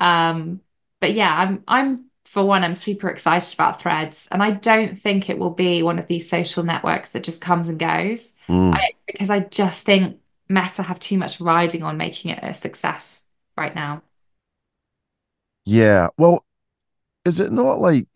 [0.00, 0.60] Um,
[1.00, 5.30] but yeah, I'm I'm for one, I'm super excited about Threads, and I don't think
[5.30, 8.34] it will be one of these social networks that just comes and goes.
[8.48, 8.74] Mm.
[8.74, 10.18] I, because I just think
[10.48, 13.26] Meta have too much riding on making it a success
[13.56, 14.02] right now.
[15.64, 16.08] Yeah.
[16.18, 16.44] Well,
[17.24, 18.08] is it not like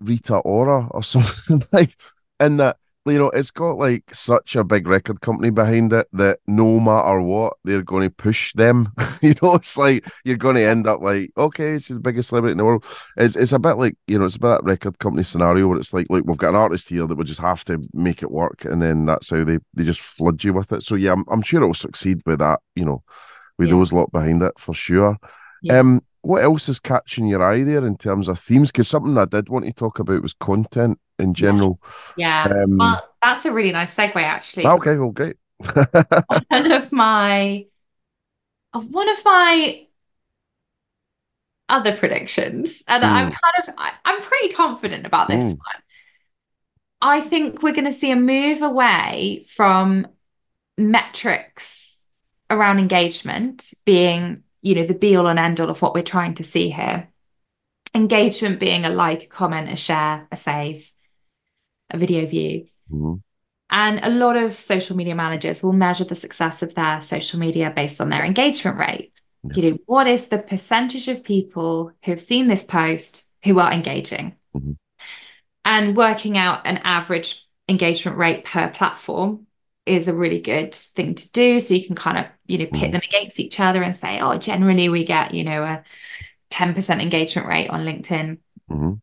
[0.00, 1.96] Rita Ora or something like
[2.40, 2.78] in that
[3.10, 7.20] you know it's got like such a big record company behind it that no matter
[7.20, 8.92] what they're going to push them.
[9.22, 12.52] you know, it's like you're going to end up like okay, she's the biggest celebrity
[12.52, 12.84] in the world.
[13.16, 15.78] It's it's a bit like you know it's a bit that record company scenario where
[15.78, 18.30] it's like look we've got an artist here that we just have to make it
[18.30, 20.82] work and then that's how they they just flood you with it.
[20.82, 22.60] So yeah, I'm I'm sure it'll succeed with that.
[22.74, 23.02] You know,
[23.58, 23.74] with Yeah.
[23.76, 25.18] those lot behind it for sure.
[25.62, 25.78] Yeah.
[25.80, 28.70] Um, what else is catching your eye there in terms of themes?
[28.70, 31.80] Because something I did want to talk about was content in general.
[32.16, 32.48] Yeah.
[32.50, 34.66] Um, Well, that's a really nice segue, actually.
[34.66, 35.36] okay, well, great.
[36.48, 37.66] One of my
[38.72, 39.86] uh, one of my
[41.68, 43.32] other predictions, and I'm Mm.
[43.32, 45.58] kind of I, I'm pretty confident about this Mm.
[45.66, 45.82] one.
[47.00, 50.06] I think we're going to see a move away from
[50.78, 52.08] metrics
[52.50, 56.34] around engagement being, you know, the be all and end all of what we're trying
[56.34, 57.08] to see here.
[57.94, 60.92] Engagement being a like, a comment, a share, a save,
[61.90, 62.66] a video view.
[62.90, 63.22] Mhm.
[63.70, 67.72] And a lot of social media managers will measure the success of their social media
[67.74, 69.12] based on their engagement rate.
[69.54, 73.72] You know, what is the percentage of people who have seen this post who are
[73.72, 74.36] engaging?
[74.54, 74.76] Mhm.
[75.64, 79.46] And working out an average engagement rate per platform
[79.88, 81.60] is a really good thing to do.
[81.60, 82.92] So you can kind of, you know, pit Mhm.
[82.92, 85.82] them against each other and say, oh, generally we get, you know, a
[86.50, 88.38] 10% engagement rate on LinkedIn.
[88.70, 89.00] Mhm.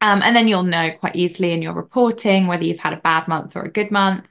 [0.00, 3.26] Um, and then you'll know quite easily in your reporting whether you've had a bad
[3.28, 4.26] month or a good month.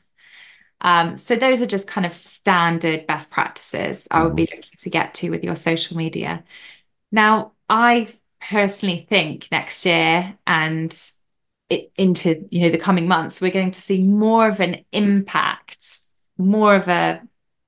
[0.80, 4.90] Um, so those are just kind of standard best practices I would be looking to
[4.90, 6.44] get to with your social media.
[7.12, 10.96] Now, I personally think next year and
[11.70, 15.86] it, into you know the coming months, we're going to see more of an impact,
[16.38, 17.22] more of a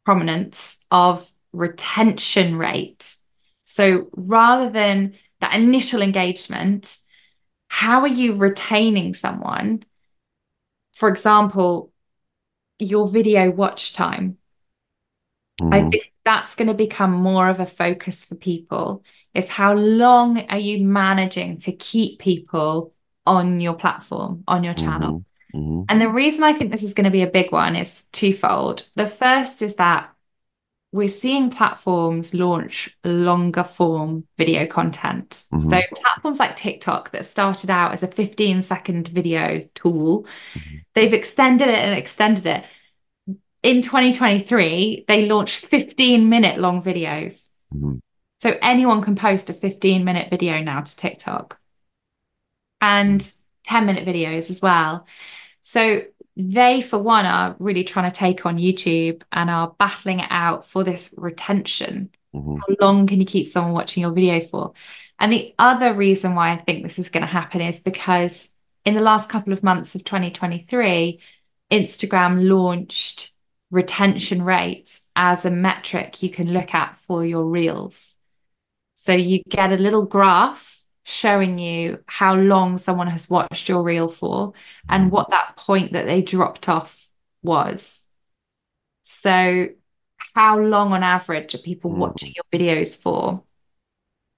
[0.05, 3.15] prominence of retention rate.
[3.65, 6.97] So rather than that initial engagement,
[7.67, 9.83] how are you retaining someone?
[10.93, 11.91] For example,
[12.79, 14.37] your video watch time.
[15.71, 15.91] I Mhm.
[15.91, 20.59] think that's going to become more of a focus for people is how long are
[20.59, 22.93] you managing to keep people
[23.29, 25.23] on your platform, on your channel?
[25.53, 25.85] Mhm.
[25.87, 28.87] And the reason I think this is going to be a big one is twofold.
[28.95, 30.09] The first is that
[30.91, 35.45] we're seeing platforms launch longer form video content.
[35.53, 35.61] Mhm.
[35.61, 40.25] So platforms like TikTok that started out as a 15 second video tool,
[40.95, 42.63] they've extended it and extended it.
[43.61, 47.49] In 2023, they launched 15 minute long videos.
[47.75, 47.99] Mhm.
[48.39, 51.58] So anyone can post a 15 minute video now to TikTok
[52.81, 53.33] and
[53.65, 55.07] 10 minute videos as well.
[55.61, 56.01] So
[56.35, 60.65] they, for one, are really trying to take on YouTube and are battling it out
[60.65, 62.09] for this retention.
[62.33, 62.59] Mhm.
[62.59, 64.73] How long can you keep someone watching your video for?
[65.19, 68.49] And the other reason why I think this is going to happen is because
[68.85, 71.19] in the last couple of months of 2023,
[71.69, 73.33] Instagram launched
[73.69, 78.17] retention rate as a metric you can look at for your reels.
[78.95, 80.78] So you get a little graph
[81.09, 84.53] showing you how long someone has watched your reel for
[84.87, 87.09] and what that point that they dropped off
[87.41, 88.07] was.
[89.01, 89.69] So,
[90.35, 91.97] how long on average are people Mm.
[91.97, 93.41] watching your videos for?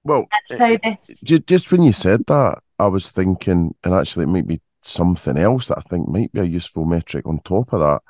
[0.06, 4.24] Well, And so this, just, just when you said that, I was thinking, and actually,
[4.24, 7.74] it might be something else that I think might be a useful metric on top
[7.74, 8.02] of that,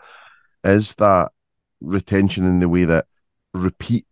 [0.64, 1.32] is that
[1.82, 3.08] retention in the way that
[3.56, 4.06] repeat,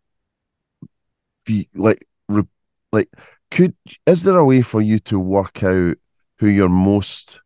[1.76, 2.44] like, re,
[2.92, 3.10] like,
[3.52, 3.76] could
[4.06, 5.98] is there a way for you to work out
[6.40, 7.42] who your most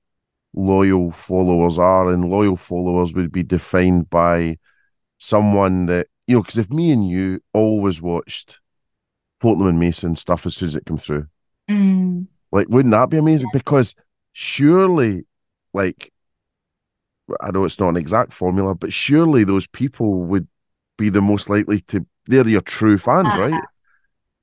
[0.53, 2.09] loyal followers are?
[2.09, 4.57] And loyal followers would be defined by
[5.19, 8.59] someone that you know, because if me and you always watched
[9.41, 11.27] Fortnum and Mason stuff as soon as it came through.
[11.69, 13.49] Mm, Like, wouldn't that be amazing?
[13.51, 13.95] Because
[14.33, 15.25] surely,
[15.73, 16.11] like,
[17.41, 20.47] I know it's not an exact formula, but surely those people would
[20.97, 22.05] be the most likely to.
[22.25, 23.63] They're your true fans, Uh, right?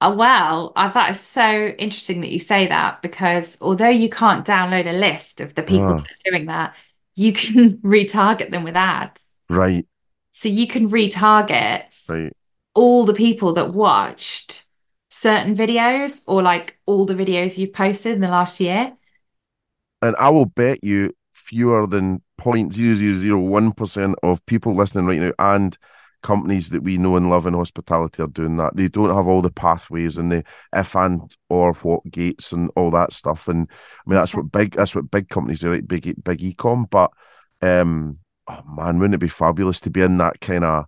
[0.00, 4.46] Oh, well, uh, that is so interesting that you say that because although you can't
[4.46, 5.96] download a list of the people Ah.
[5.96, 6.74] that are doing that,
[7.14, 9.24] you can retarget them with ads.
[9.48, 9.86] Right,
[10.30, 12.32] So you can retarget right.
[12.74, 14.66] all the people that watched
[15.10, 18.92] certain videos or like all the videos you've posted in the last year.
[20.02, 25.76] And I will bet you fewer than 0.0001% of people listening right now and
[26.22, 28.76] companies that we know and love in hospitality are doing that.
[28.76, 30.44] They don't have all the pathways and the
[30.74, 33.48] if and or what gates and all that stuff.
[33.48, 35.86] And I mean that's what big that's what big companies do, right?
[35.86, 36.88] Big e- big ecom.
[36.90, 37.10] But
[37.62, 38.18] um
[38.48, 40.84] oh man, wouldn't it be fabulous to be in that kind of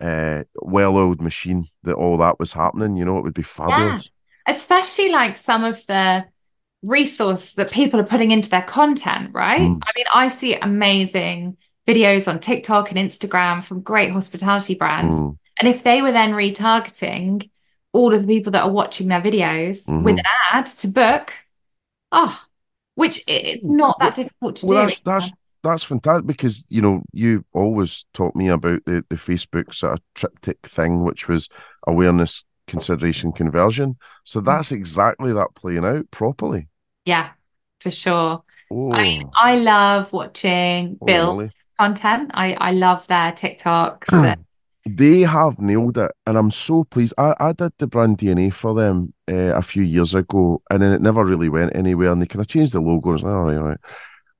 [0.00, 2.96] uh well-oiled machine that all that was happening?
[2.96, 4.10] You know, it would be fabulous.
[4.46, 6.24] Especially like some of the
[6.82, 9.60] resource that people are putting into their content, right?
[9.60, 9.80] Mm.
[9.82, 11.56] I mean, I see amazing
[11.94, 15.16] videos on TikTok and Instagram from great hospitality brands.
[15.16, 15.36] Mm.
[15.58, 17.50] And if they were then retargeting
[17.92, 20.04] all of the people that are watching their videos Mhm.
[20.04, 21.32] with an ad to book,
[22.12, 22.40] oh,
[22.94, 24.88] which it's not that difficult to Well, do.
[24.88, 25.32] that's that's
[25.62, 30.00] that's fantastic because you know you always taught me about the the Facebook sort of
[30.14, 31.48] triptych thing, which was
[31.86, 33.96] awareness, consideration conversion.
[34.24, 36.68] So that's exactly that playing out properly.
[37.04, 37.30] Yeah,
[37.80, 38.42] for sure.
[38.70, 41.50] Oh, I mean, I love watching build moly.
[41.80, 42.30] Content.
[42.34, 44.12] I I love their TikToks.
[44.12, 44.44] and-
[44.86, 47.12] They have nailed it, and I'm so pleased.
[47.18, 50.92] I, I did the brand DNA for them uh, a few years ago, and then
[50.96, 52.10] it never really went anywhere.
[52.10, 53.10] And they kind of changed the logo.
[53.10, 53.78] Like, all right, all right.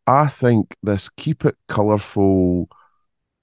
[0.07, 2.69] I think this keep it colourful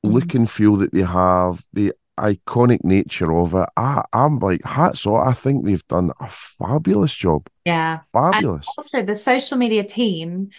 [0.04, 0.14] Mhm.
[0.14, 3.70] look and feel that they have, the iconic nature of it.
[3.78, 5.28] I, I'm like hats off.
[5.28, 7.42] I think they've done a fabulous job.
[7.64, 8.00] yeah.
[8.12, 8.66] Fabulous.
[8.78, 10.50] Also, the social media team,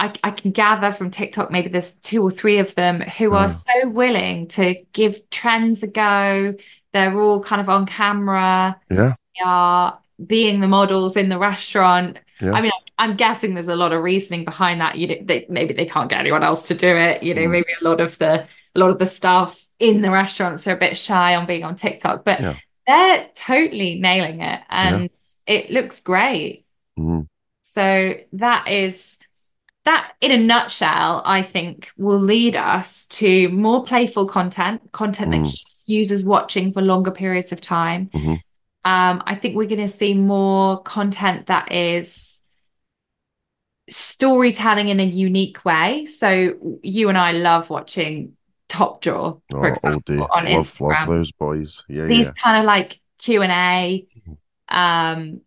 [0.00, 3.50] I, I can gather from TikTok, maybe there's two or three of them who are
[3.50, 6.54] so willing to give trends a go.
[6.94, 8.80] They're all kind of on camera.
[8.90, 9.14] Yeah.
[9.36, 12.18] They are being the models in the restaurant.
[12.40, 12.52] Yeah.
[12.52, 14.96] I mean, I'm guessing there's a lot of reasoning behind that.
[14.96, 17.22] You know, they, maybe they can't get anyone else to do it.
[17.22, 17.50] You know, Mm.
[17.50, 20.78] maybe a lot of the a lot of the staff in the restaurants are a
[20.78, 22.54] bit shy on being on TikTok, but Yeah.
[22.86, 25.10] they're totally nailing it, and
[25.46, 26.64] it looks great.
[26.98, 27.26] Mhm.
[27.62, 29.18] So that is
[29.84, 35.40] that in a nutshell, I think will lead us to more playful content, content that
[35.40, 35.50] Mm.
[35.50, 38.10] keeps users watching for longer periods of time.
[38.12, 38.40] Mhm.
[38.84, 42.42] Um, I think we're going to see more content that is
[43.88, 46.04] storytelling in a unique way.
[46.06, 48.36] So you and I love watching
[48.68, 50.22] Top Draw, Oh, for all example, day.
[50.30, 51.82] on love, love those boys.
[51.88, 52.32] Yeah, these yeah.
[52.32, 54.06] kind of like Q and A,
[54.68, 55.40] um,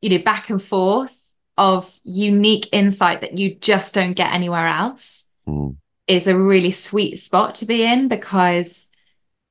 [0.00, 1.25] you know, back and forth
[1.58, 5.76] of unique insight that you just don't get anywhere else Mm.
[6.06, 8.88] is a really sweet spot to be in because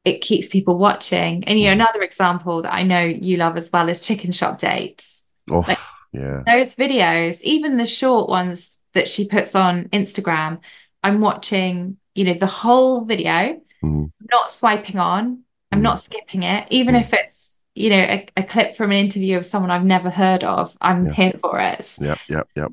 [0.04, 1.44] it keeps people watching.
[1.46, 1.82] And you know, Mm.
[1.82, 5.28] another example that I know you love as well is Chicken Shop Dates.
[5.50, 5.80] Oh, Like-
[6.12, 6.44] yeah.
[6.46, 10.60] Those videos, even the short ones that she puts on Instagram,
[11.04, 14.12] I'm watching, you know, the whole video, Mhm.
[14.32, 15.40] not swiping on,
[15.72, 15.84] I'm Mm.
[15.84, 17.00] not skipping it, even Mm.
[17.02, 20.44] if it's, you know, a, a clip from an interview of someone I've never heard
[20.44, 21.14] of, I'm Yeah.
[21.14, 21.98] here for it.
[22.00, 22.72] Yep, yep, yep.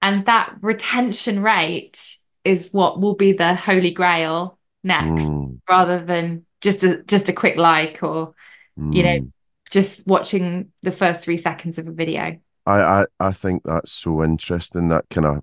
[0.00, 6.44] And that retention rate is what will be the holy grail next, Mm, rather than
[6.60, 8.34] just a just a quick like or
[8.76, 9.32] you know, mm.
[9.70, 12.38] just watching the first three seconds of a video.
[12.66, 14.88] I, I, I think that's so interesting.
[14.88, 15.42] That kind of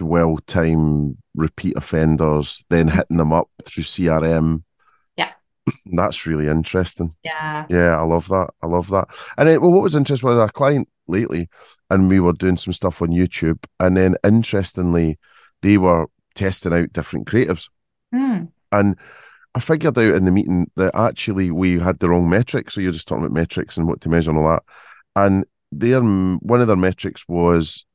[0.00, 4.62] well timed repeat offenders, then hitting them up through CRM.
[5.92, 7.14] That's really interesting.
[7.22, 7.66] Yeah.
[7.68, 8.50] Yeah, I love that.
[8.62, 9.08] I love that.
[9.36, 11.48] And then, well, what was interesting was our client lately,
[11.90, 15.18] and we were doing some stuff on YouTube, and then interestingly,
[15.62, 17.68] they were testing out different creatives.
[18.12, 18.44] Hmm.
[18.72, 18.96] And
[19.54, 22.74] I figured out in the meeting that actually we had the wrong metrics.
[22.74, 24.62] So you're just talking about metrics and what to measure and all that.
[25.16, 27.86] And their one of their metrics was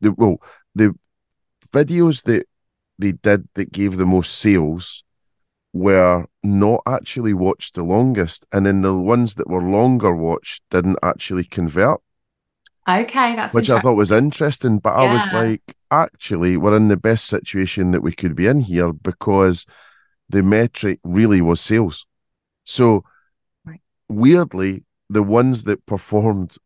[0.00, 0.38] the well,
[0.74, 0.94] the
[1.72, 2.46] videos that
[2.98, 5.04] they did that gave the most sales
[5.72, 10.98] were not actually watched the longest, and then the ones that were longer watched didn't
[11.02, 12.00] actually convert,
[12.88, 14.78] Okay, that's which I thought was interesting.
[14.78, 18.60] But I was like, actually, we're in the best situation that we could be in
[18.60, 19.66] here because
[20.28, 22.06] the metric really was sales.
[22.64, 23.04] So
[23.64, 23.80] Right.
[24.08, 26.56] weirdly, the ones that performed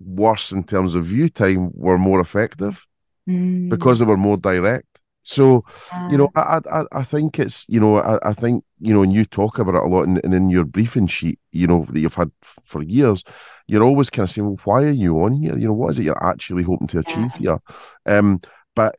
[0.00, 2.86] worse in terms of view time were more effective
[3.26, 4.91] Mm, because they were more direct.
[5.22, 5.64] So
[6.08, 9.02] you know, I, I, I- I think it's, you know, I, I think, you know,
[9.02, 11.86] and you talk about it a lot, and, and in your briefing sheet, you know,
[11.90, 12.30] that you've had
[12.64, 13.22] for years,
[13.66, 15.56] you're always kind of saying, well, why are you on here?
[15.56, 17.58] You know, what is it you're actually hoping to achieve here?
[18.06, 18.40] Um,
[18.74, 18.96] but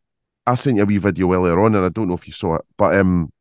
[0.48, 2.56] I sent you a wee video earlier on, and I don't know if you saw
[2.56, 3.32] it, but um,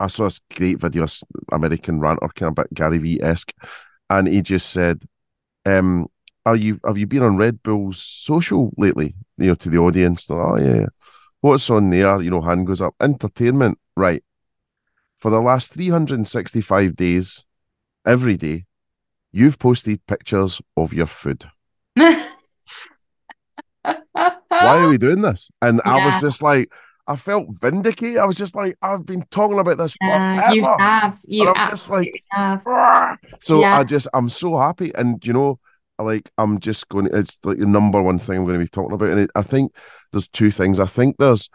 [0.00, 3.52] I saw this great video, this American ranter, kind of bit Gary V esque,
[4.10, 5.02] and he just said,
[5.66, 6.08] um,
[6.46, 9.14] are you have you been on Red Bull's social lately?
[9.38, 10.86] You know, to the audience, like, oh yeah, yeah.
[11.40, 12.20] What's on there?
[12.20, 12.94] You know, hand goes up.
[13.00, 14.22] Entertainment, right?
[15.16, 17.44] For the last 365 days,
[18.06, 18.64] every day,
[19.32, 21.44] you've posted pictures of your food.
[21.94, 22.26] Why
[24.60, 25.50] are we doing this?
[25.62, 26.72] And I was just like,
[27.06, 28.18] I felt vindicated.
[28.18, 30.76] I was just like, I've been talking about this Yeah, you forever.
[30.82, 31.20] have.
[31.26, 32.62] You And I'm just like, have.
[33.40, 33.78] So Yeah.
[33.78, 34.92] I just, I'm so happy.
[34.94, 35.58] And, you know,
[35.98, 38.92] like, I'm just going, it's like the number one thing I'm going to be talking
[38.92, 39.10] about.
[39.10, 39.72] And it, I think
[40.12, 40.80] there's two things.
[40.80, 41.48] I think there's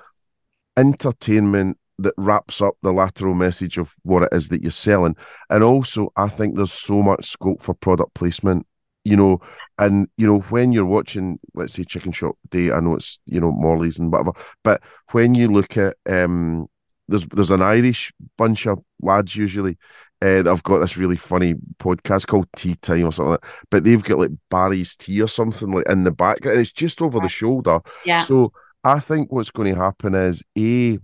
[0.78, 5.16] entertainment that wraps up the lateral message of what it is that you're selling.
[5.50, 8.66] And also, I think there's so much scope for product placement,
[9.04, 9.40] you know,
[9.78, 13.40] and, you know, when you're watching, let's say Chicken Shop Date, I know it's, you
[13.40, 14.34] know, Morley's and whatever,
[14.64, 14.82] but
[15.12, 16.68] when you look at, um,
[17.10, 19.78] there's there's an Irish bunch of lads usually
[20.24, 23.50] uh, have got this really funny podcast called Tea Time or something like that.
[23.70, 26.54] But they've got like Barry's Tea or something like in the background.
[26.54, 27.82] And it's just over the shoulder.
[28.06, 28.20] Yeah.
[28.20, 28.54] So
[28.84, 30.98] I think what's going to happen is A,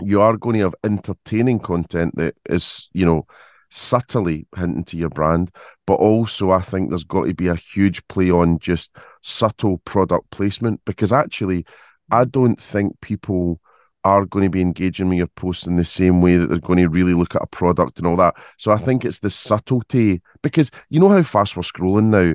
[0.00, 3.26] you are going to have entertaining content that is, you know,
[3.70, 5.50] subtly hinting to your brand,
[5.86, 10.30] but also I think there's got to be a huge play on just subtle product
[10.30, 11.66] placement because actually,
[12.10, 13.60] I don't think people
[14.04, 16.78] are going to be engaging with your post in the same way that they're going
[16.78, 18.34] to really look at a product and all that.
[18.56, 22.34] So I think it's the subtlety because you know how fast we're scrolling now,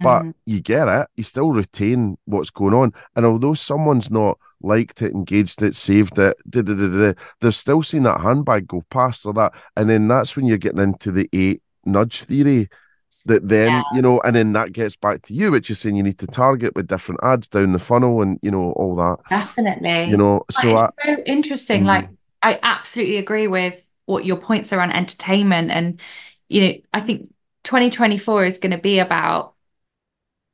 [0.00, 0.34] but Mhm.
[0.46, 2.92] you get it, you still retain what's going on.
[3.16, 7.82] And although someone's not liked it, engaged it, saved it, da, da, da, they're still
[7.82, 9.52] seeing that handbag go past or that.
[9.76, 12.68] And then that's when you're getting into the eight nudge theory.
[13.26, 13.82] That then, Yeah.
[13.94, 16.26] you know, and then that gets back to you, which is saying you need to
[16.26, 20.10] target with different ads down the funnel and, you know, all that, Definitely.
[20.10, 20.42] you know.
[20.50, 21.82] So I, so interesting.
[21.82, 21.86] Mm.
[21.86, 22.08] Like,
[22.42, 25.70] I absolutely agree with what your points are on entertainment.
[25.70, 26.00] And,
[26.48, 27.28] you know, I think
[27.64, 29.54] 2024 is going to be about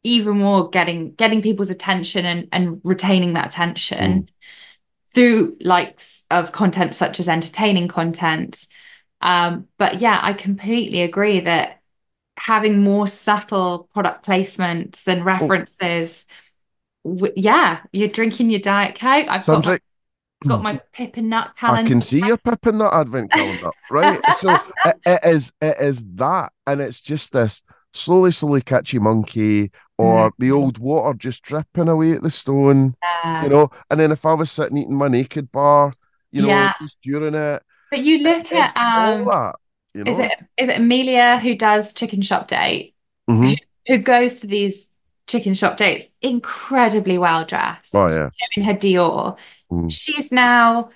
[0.03, 4.29] even more getting getting people's attention and, and retaining that attention Mm.
[5.15, 8.67] through likes of content such as entertaining content.
[9.21, 11.81] Um, but yeah, I completely agree that
[12.39, 16.27] having more subtle product placements and references,
[17.05, 19.27] w- yeah, you're drinking your Diet Coke.
[19.29, 19.79] I've got my Sandra,
[20.47, 21.89] got my pip and nut I calendar.
[21.89, 24.21] can see your pip in that advent calendar, right?
[24.33, 27.63] So it, it is it is that, and it's just this
[27.93, 33.43] slowly, slowly catchy monkey, or the old water just dripping away at the stone, Yeah.
[33.43, 33.71] you know.
[33.91, 35.93] And then if I was sitting eating my naked bar,
[36.31, 36.75] you know, Yeah.
[36.81, 39.57] just during it, But you look at um, all that,
[39.97, 40.11] you know.
[40.11, 42.95] is it is it Amelia who does Chicken Shop Date,
[43.31, 43.57] Mhm.
[43.89, 44.93] who goes to these
[45.27, 49.37] chicken shop dates incredibly well dressed, Oh yeah, in her Dior.
[49.73, 49.91] Mm.
[49.91, 50.91] She's now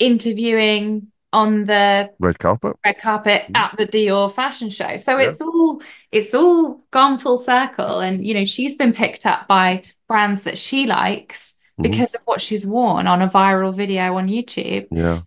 [0.00, 2.74] interviewing on the red carpet.
[2.84, 3.56] red carpet Mm.
[3.56, 4.96] at the Dior fashion show.
[4.96, 5.28] So Yeah.
[5.28, 5.80] it's all
[6.10, 8.00] it's all gone full circle.
[8.00, 11.82] And you know, she's been picked up by brands that she likes Mhm.
[11.84, 14.86] because of what she's worn on a viral video on YouTube.
[14.90, 15.20] Yeah,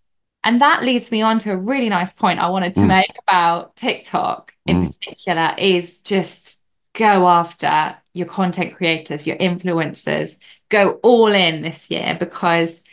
[0.44, 2.88] And that leads me on to a really nice point I wanted to Mm.
[2.88, 4.86] make about TikTok in Mm.
[4.88, 10.40] particular is just go after your content creators, your influencers,
[10.70, 12.84] go all in this year because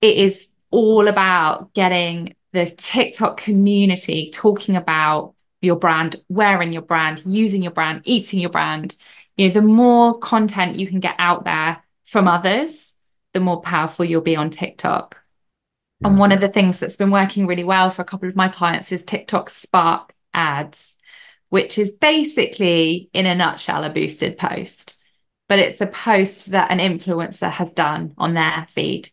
[0.00, 7.22] it is all about getting the TikTok community talking about your brand, wearing your brand,
[7.24, 8.96] using your brand, eating your brand.
[9.36, 12.98] You know, the more content you can get out there from others,
[13.32, 15.20] the more powerful you'll be on TikTok.
[16.04, 18.48] And one of the things that's been working really well for a couple of my
[18.48, 20.98] clients is TikTok Spark ads,
[21.48, 25.02] which is basically, in a nutshell, a boosted post,
[25.48, 29.08] but it's a post that an influencer has done on their feed.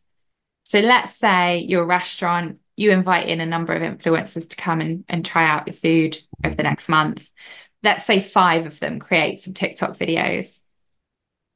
[0.63, 4.81] So let's say you're a restaurant, you invite in a number of influencers to come
[4.81, 7.29] and, and try out your food over the next month.
[7.83, 10.61] Let's say five of them create some TikTok videos.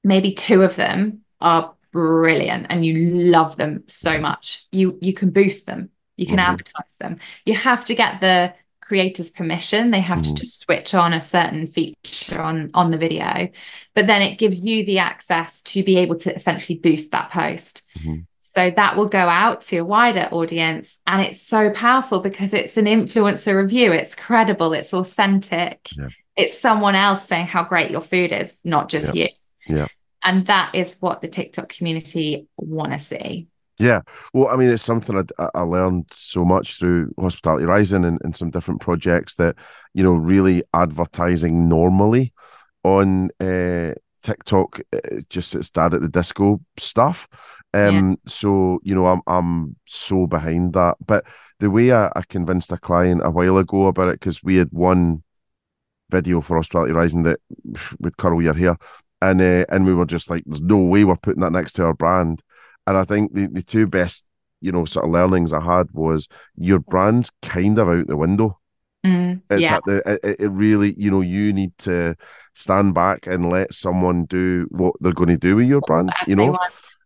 [0.04, 4.66] Maybe two of them are brilliant and you love them so much.
[4.72, 6.48] You you can boost them, you can Mhm.
[6.48, 7.20] advertise them.
[7.46, 9.92] You have to get the creator's permission.
[9.92, 10.38] They have to Mhm.
[10.38, 13.50] just switch on a certain feature on on the video,
[13.96, 17.82] but then it gives you the access to be able to essentially boost that post.
[18.00, 18.26] Mhm.
[18.40, 21.02] So that will go out to a wider audience.
[21.06, 23.92] And it's so powerful because it's an influencer review.
[23.92, 25.90] It's credible, it's authentic.
[25.98, 26.08] Yeah.
[26.36, 29.28] It's someone else saying how great your food is, not just you.
[29.68, 29.88] Yeah.
[30.28, 33.48] And that is what the TikTok community want to see.
[33.80, 34.02] Yeah,
[34.34, 38.36] well, I mean, it's something I, I learned so much through Hospitality Rising and, and
[38.36, 39.56] some different projects that,
[39.94, 42.34] you know, really advertising normally
[42.84, 47.30] on uh, TikTok, uh, just it's dad at the disco stuff.
[47.74, 50.98] Um, so you know, I'm I'm so behind that.
[51.06, 51.24] But
[51.62, 54.74] the way I, I convinced a client a while ago about it, because we had
[54.74, 55.24] one
[56.10, 57.40] video for Hospitality Rising that
[58.00, 58.78] would curl your hair,
[59.22, 61.86] and uh, and we were just like, there's no way we're putting that next to
[61.86, 62.42] our brand.
[62.86, 64.24] And I think the, the two best,
[64.62, 68.60] you know, sort of learnings I had was your brand's kind of out the window.
[69.06, 69.76] Mm, It's yeah.
[69.78, 72.16] at the it, it really, you know, you need to
[72.54, 76.36] stand back and let someone do what they're going to do with your brand, you
[76.36, 76.58] know.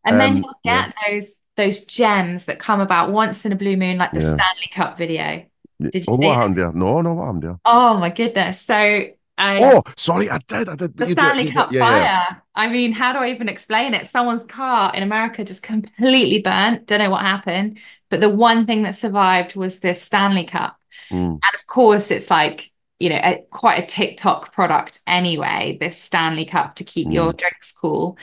[0.05, 3.77] And then Um, you'll get those those gems that come about once in a blue
[3.77, 4.35] moon, like the Yeah.
[4.35, 5.45] Stanley Cup video.
[5.91, 6.71] Did you oh, see what happened there?
[6.71, 7.59] No, no, what happened there?
[7.65, 8.61] Oh my goodness.
[8.61, 9.05] So
[9.43, 10.95] Oh, sorry, I did, I did.
[10.97, 12.01] the did- Stanley did- Cup yeah, fire.
[12.01, 12.35] yeah.
[12.55, 14.07] I mean, how do I even explain it?
[14.07, 16.85] Someone's car in America just completely burnt.
[16.87, 17.79] Don't know what happened.
[18.09, 20.77] But the one thing that survived was this Stanley Cup.
[21.09, 22.69] Mm, And of course, it's like,
[22.99, 27.71] you know, a, quite a TikTok product anyway, this Stanley Cup to keep your drinks
[27.71, 28.17] cool.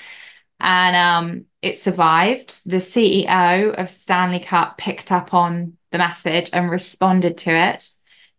[0.61, 2.61] And um, it survived.
[2.69, 7.85] The CEO of Stanley Cup picked up on the message and responded to it.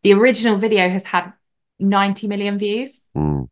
[0.03, 1.33] The original video has had
[1.79, 3.47] 90 million views mm,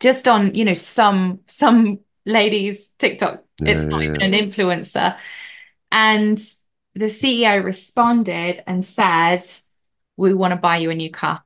[0.00, 3.42] just on, you know, some some ladies' TikTok.
[3.60, 5.16] Yeah, It's not yeah, even an influencer.
[5.90, 6.38] And
[6.94, 9.42] the CEO responded and said,
[10.16, 11.42] we want to buy you a new car.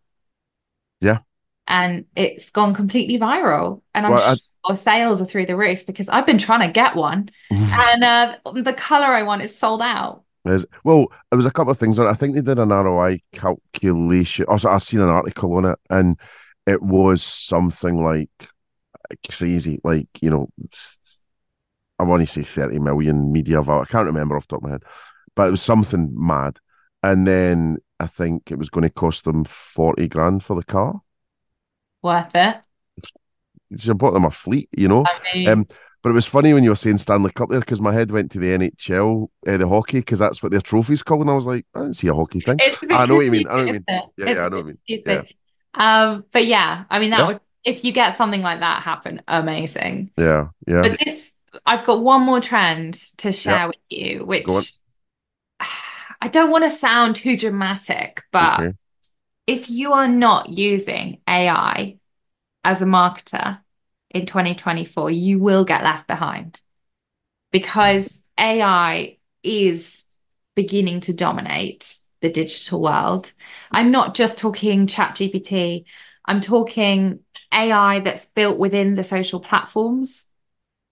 [1.00, 1.18] Yeah.
[1.66, 3.82] And it's gone completely viral.
[3.94, 6.72] And I'm Well, I- sure sales are through the roof because I've been trying to
[6.72, 7.30] get one.
[7.50, 10.24] And uh, the color I want is sold out.
[10.48, 12.06] Is well, there was a couple of things on.
[12.06, 14.46] I think they did an ROI calculation.
[14.48, 16.18] Also, I've seen an article on it, and
[16.66, 18.30] it was something like
[19.30, 19.80] crazy.
[19.84, 20.48] Like you know,
[21.98, 23.82] I want to say thirty million media value.
[23.82, 24.82] I can't remember off the top of my head,
[25.34, 26.58] but it was something mad.
[27.02, 31.00] And then I think it was going to cost them forty grand for the car.
[32.02, 32.56] Worth it.
[33.76, 35.04] So I bought them a fleet, you know.
[35.04, 35.66] I mean, Um,
[36.02, 38.30] but it was funny when you were saying Stanley Cup there because my head went
[38.32, 41.46] to the NHL, uh, the hockey, because that's what their trophy's called, and I was
[41.46, 42.58] like, I didn't see a hockey thing.
[42.58, 43.46] it's a bit I know what you mean.
[43.48, 43.86] I know what you mean.
[44.16, 44.78] Yeah, yeah, I know what you mean.
[44.86, 45.28] confusing.
[45.74, 47.26] Um, but yeah, I mean that Yeah.
[47.26, 50.10] would if you get something like that happen, amazing.
[50.16, 50.82] Yeah, yeah.
[50.82, 51.32] But this,
[51.66, 54.74] I've got one more trend to share with you, which
[56.20, 58.72] I don't want to sound too dramatic, but Okay.
[59.46, 61.98] if you are not using AI
[62.64, 63.60] as a marketer
[64.10, 66.60] in 2024, you will get left behind
[67.52, 70.06] because AI is
[70.54, 73.32] beginning to dominate the digital world.
[73.70, 75.84] I'm not just talking ChatGPT,
[76.24, 77.20] I'm talking
[77.52, 80.28] AI that's built within the social platforms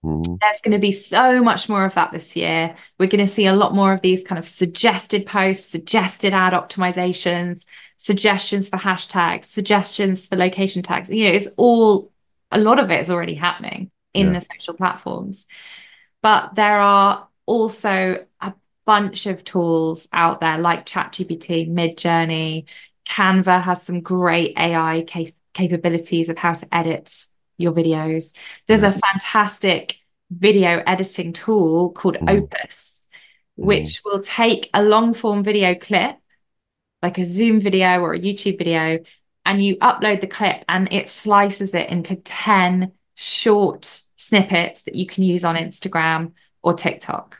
[0.05, 0.39] Mhm.
[0.39, 2.75] there's going to be so much more of that this year.
[2.99, 6.53] We're going to see a lot more of these kind of suggested posts, suggested ad
[6.53, 7.65] optimizations,
[7.97, 11.09] suggestions for hashtags, suggestions for location tags.
[11.09, 12.11] You know, it's all
[12.51, 14.33] a lot of it is already happening in Yeah.
[14.39, 15.47] the social platforms.
[16.21, 18.53] But there are also a
[18.85, 22.65] bunch of tools out there like ChatGPT, Midjourney,
[23.07, 27.13] Canva has some great AI cap- capabilities of how to edit
[27.57, 28.35] your videos.
[28.67, 32.29] There's a fantastic video editing tool called Mhm.
[32.29, 33.09] Opus,
[33.55, 36.17] which will take a long form video clip,
[37.01, 38.99] like a Zoom video or a YouTube video,
[39.47, 45.07] and you upload the clip and it slices it into 10 short snippets that you
[45.07, 47.39] can use on Instagram or TikTok.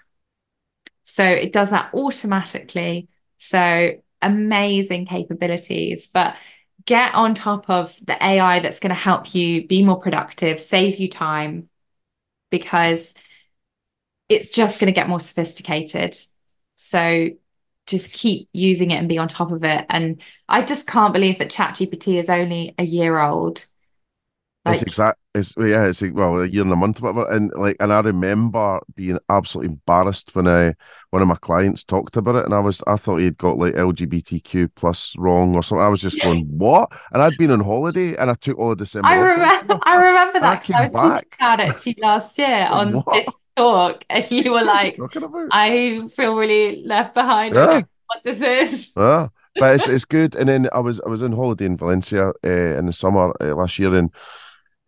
[1.03, 3.09] So it does that automatically.
[3.39, 3.91] So
[4.21, 6.07] amazing capabilities.
[6.07, 6.35] But
[6.85, 10.99] get on top of the AI that's going to help you be more productive, save
[10.99, 11.67] you time,
[12.49, 13.15] because
[14.29, 16.15] it's just going to get more sophisticated.
[16.75, 17.27] So
[17.87, 19.85] just keep using it and be on top of it.
[19.89, 23.65] And I just can't believe that ChatGPT is only a year old.
[24.67, 25.19] It's exact.
[25.33, 25.85] It's yeah.
[25.85, 27.29] It's well, a year and a month, whatever.
[27.31, 30.75] And like, and I remember being absolutely embarrassed when I
[31.11, 33.75] one of my clients talked about it, and I was I thought he'd got like
[33.75, 35.83] LGBTQ plus wrong or something.
[35.83, 36.91] I was just going what?
[37.11, 39.13] And I'd been on holiday, and I took all of December.
[39.13, 39.37] I off.
[39.37, 41.39] remember, I remember I that I came was talking back.
[41.39, 43.07] about it to you last year like, on what?
[43.11, 45.23] this talk, and you were like, talking?
[45.49, 47.57] I feel really left behind.
[47.57, 47.67] I Yeah.
[47.67, 48.95] don't know what this is.
[48.95, 50.35] Ah, but it's it's good.
[50.35, 52.49] And then I was I was on holiday in Valencia uh,
[52.79, 54.11] in the summer uh, last year, and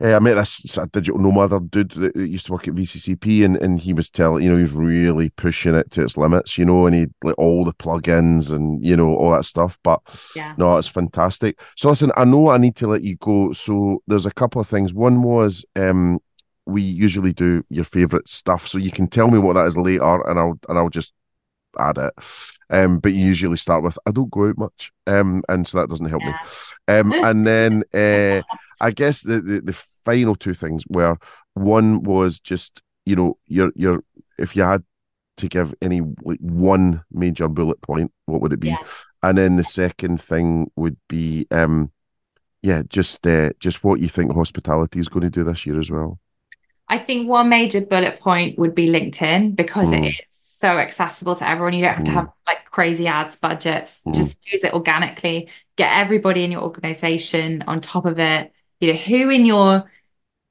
[0.02, 3.58] uh, I met this of digital nomad dude that, used to work at VCCP, and,
[3.58, 6.66] and he was telling you know he was really pushing it to its limits, you
[6.66, 9.78] know, and he like all the plugins and you know all that stuff.
[9.84, 10.02] But
[10.36, 10.56] Yeah.
[10.58, 11.60] no, it's fantastic.
[11.76, 13.52] So listen, I know I need to let you go.
[13.52, 14.94] So there's a couple of things.
[14.94, 16.20] One was um
[16.66, 20.22] we usually do your favorite stuff, so you can tell me what that is later,
[20.30, 21.14] and I'll and I'll just
[21.78, 22.14] add it.
[22.70, 25.90] Um, but you usually start with I don't go out much, um, and so that
[25.90, 26.32] doesn't help me.
[26.88, 28.44] Um, and then uh,
[28.82, 31.16] I guess the, the the final two things were
[31.54, 34.04] one was just you know your your
[34.38, 34.84] if you had
[35.38, 38.70] to give any like one major bullet point, what would it be?
[38.70, 38.84] Yeah.
[39.24, 41.92] And then the second thing would be um,
[42.62, 45.90] yeah, just uh, just what you think hospitality is going to do this year as
[45.90, 46.20] well.
[46.90, 50.08] I think one major bullet point would be LinkedIn because Mm.
[50.08, 51.74] it is so accessible to everyone.
[51.74, 52.16] You don't have to Mm.
[52.16, 54.02] have like crazy ads budgets.
[54.06, 54.16] Mm.
[54.16, 55.50] Just use it organically.
[55.78, 58.52] Get everybody in your organization on top of it.
[58.82, 59.90] You know, who in your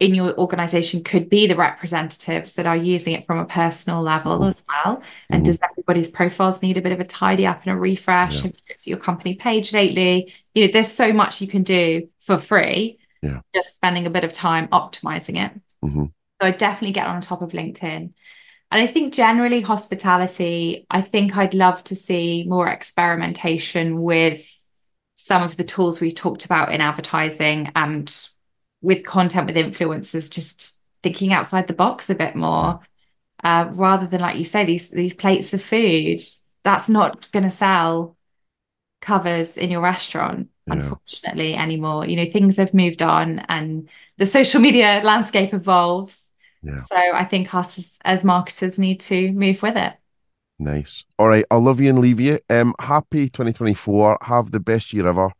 [0.00, 4.44] in your organization could be the representatives that are using it from a personal level
[4.44, 5.02] as well.
[5.28, 8.36] And does everybody's profiles need a bit of a tidy up and a refresh?
[8.36, 8.42] Yeah.
[8.42, 10.32] Have you looked at your company page lately?
[10.54, 12.98] You know, there's so much you can do for free.
[13.22, 13.40] Yeah.
[13.52, 15.52] Just spending a bit of time optimizing it.
[15.84, 16.12] Mhm.
[16.40, 18.12] So I definitely get on top of LinkedIn.
[18.70, 24.46] And I think generally hospitality, I think I'd love to see more experimentation with
[25.16, 28.28] some of the tools we've talked about in advertising and
[28.80, 32.80] with content with influencers, just thinking outside the box a bit more.
[33.42, 36.20] Uh, rather than like you say, these these plates of food,
[36.64, 38.16] that's not gonna sell
[39.00, 40.74] covers in your restaurant, Yeah.
[40.74, 42.06] unfortunately, anymore.
[42.06, 46.32] You know, things have moved on and the social media landscape evolves.
[46.62, 46.76] Yeah.
[46.76, 49.94] So I think us as, as marketers need to move with it.
[50.58, 51.04] Nice.
[51.18, 52.40] All right, I'll love you and leave you.
[52.50, 54.18] Um, happy 2024.
[54.22, 55.30] Have the best year ever,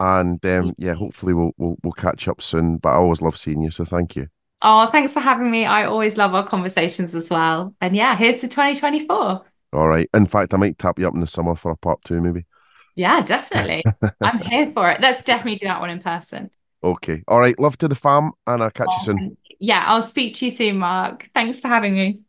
[0.00, 2.78] and um, yeah, hopefully we'll we'll we'll catch up soon.
[2.78, 4.28] But I always love seeing you, so thank you.
[4.62, 5.66] Oh, thanks for having me.
[5.66, 7.74] I always love our conversations as well.
[7.80, 9.44] And yeah, here's to 2024.
[9.72, 10.08] All right.
[10.14, 12.46] In fact, I might tap you up in the summer for a part two, maybe.
[12.94, 13.84] Yeah, definitely.
[14.22, 15.00] I'm here for it.
[15.00, 16.50] Let's definitely do that one in person.
[16.82, 17.22] Okay.
[17.28, 17.58] All right.
[17.58, 19.36] Love to the fam, and I'll catch you soon.
[19.58, 21.28] Yeah, I'll speak to you soon, Mark.
[21.34, 22.22] Thanks for having me.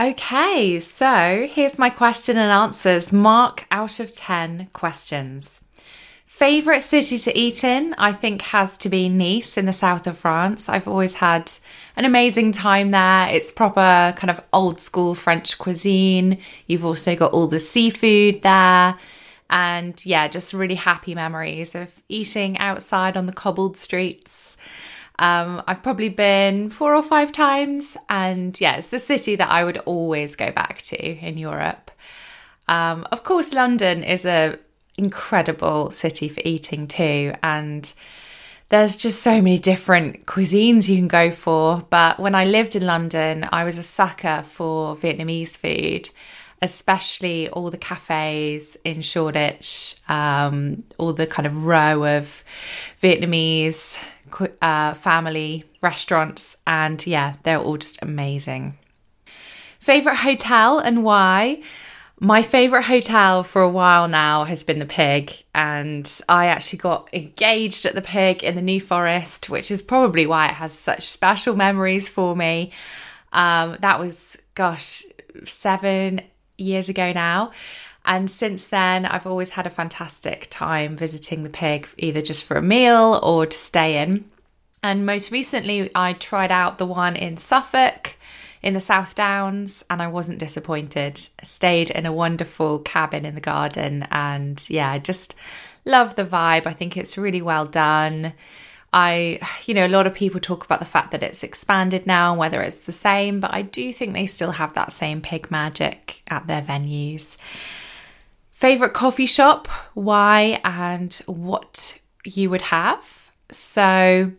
[0.00, 3.12] Okay, so here's my question and answers.
[3.12, 5.60] Mark out of 10 questions.
[6.24, 10.16] Favorite city to eat in, I think, has to be Nice in the south of
[10.16, 10.70] France.
[10.70, 11.52] I've always had
[11.96, 13.28] an amazing time there.
[13.28, 16.38] It's proper kind of old school French cuisine.
[16.66, 18.96] You've also got all the seafood there.
[19.50, 24.49] And yeah, just really happy memories of eating outside on the cobbled streets.
[25.20, 29.64] Um, I've probably been four or five times, and yeah, it's the city that I
[29.64, 31.90] would always go back to in Europe.
[32.68, 34.58] Um, of course, London is a
[34.96, 37.92] incredible city for eating too, and
[38.70, 41.84] there's just so many different cuisines you can go for.
[41.90, 46.08] But when I lived in London, I was a sucker for Vietnamese food,
[46.62, 52.42] especially all the cafes in Shoreditch, um, all the kind of row of
[53.02, 54.02] Vietnamese
[54.62, 58.78] uh, family restaurants, and yeah, they're all just amazing.
[59.78, 61.62] Favorite hotel and why?
[62.22, 67.08] My favorite hotel for a while now has been the Pig, and I actually got
[67.14, 71.08] engaged at the Pig in the New Forest, which is probably why it has such
[71.08, 72.72] special memories for me.
[73.32, 75.02] Um, that was, gosh,
[75.46, 76.20] seven
[76.58, 77.52] years ago now.
[78.04, 82.56] And since then, I've always had a fantastic time visiting the pig, either just for
[82.56, 84.24] a meal or to stay in.
[84.82, 88.16] And most recently, I tried out the one in Suffolk
[88.62, 91.20] in the South Downs and I wasn't disappointed.
[91.40, 95.34] I stayed in a wonderful cabin in the garden and yeah, I just
[95.84, 96.66] love the vibe.
[96.66, 98.32] I think it's really well done.
[98.92, 102.32] I, you know, a lot of people talk about the fact that it's expanded now,
[102.32, 105.48] and whether it's the same, but I do think they still have that same pig
[105.50, 107.36] magic at their venues.
[108.60, 113.30] Favorite coffee shop, why, and what you would have.
[113.50, 114.32] So,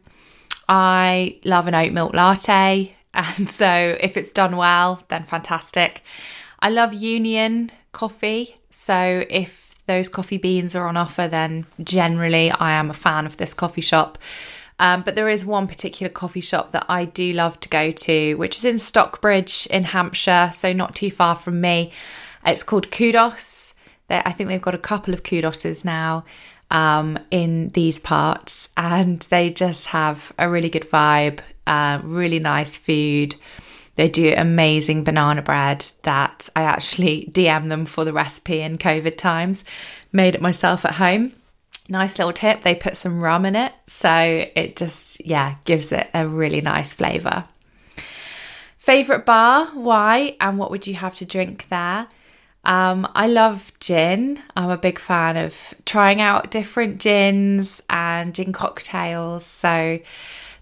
[0.70, 2.96] I love an oat milk latte.
[3.16, 6.04] And so, if it's done well, then fantastic.
[6.60, 8.56] I love Union coffee.
[8.70, 13.38] So, if those coffee beans are on offer, then generally I am a fan of
[13.38, 14.20] this coffee shop.
[14.78, 18.36] Um, but there is one particular coffee shop that I do love to go to,
[18.36, 21.92] which is in Stockbridge in Hampshire, so not too far from me.
[22.46, 23.74] It's called Kudos.
[24.12, 26.26] I think they've got a couple of kudoses now
[26.70, 32.78] um, in these parts, and they just have a really good vibe, uh, really nice
[32.78, 33.36] food.
[33.96, 39.18] They do amazing banana bread that I actually DM them for the recipe in COVID
[39.18, 39.64] times.
[40.12, 41.34] Made it myself at home.
[41.90, 42.62] Nice little tip.
[42.62, 44.12] They put some rum in it, so
[44.56, 47.46] it just yeah gives it a really nice flavour.
[48.78, 49.68] Favorite bar?
[49.74, 50.38] Why?
[50.40, 52.08] And what would you have to drink there?
[52.64, 54.42] Um, I love gin.
[54.56, 59.46] I'm a big fan of trying out different gins and gin cocktails.
[59.46, 60.00] So,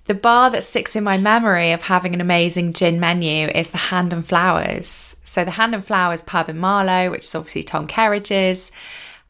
[0.06, 3.78] the bar that sticks in my memory of having an amazing gin menu is the
[3.78, 5.18] Hand and Flowers.
[5.24, 8.72] So, the Hand and Flowers pub in Marlow, which is obviously Tom Kerridge's,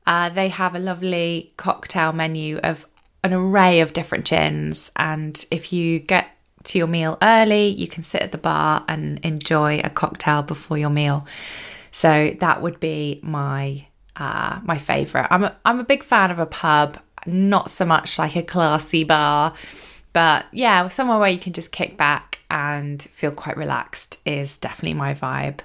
[0.06, 2.86] uh, they have a lovely cocktail menu of
[3.24, 4.92] an array of different gins.
[4.96, 6.28] And if you get
[6.66, 10.78] to your meal early, you can sit at the bar and enjoy a cocktail before
[10.78, 11.26] your meal.
[12.00, 13.86] So that would be my
[14.16, 15.28] uh, my favorite.
[15.30, 19.04] I'm a, I'm a big fan of a pub, not so much like a classy
[19.04, 19.54] bar,
[20.14, 24.94] but yeah, somewhere where you can just kick back and feel quite relaxed is definitely
[24.94, 25.60] my vibe.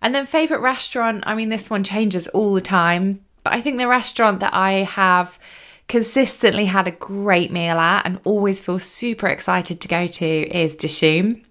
[0.00, 3.76] And then favorite restaurant, I mean this one changes all the time, but I think
[3.76, 5.38] the restaurant that I have
[5.88, 10.74] consistently had a great meal at and always feel super excited to go to is
[10.74, 11.44] Dishoom.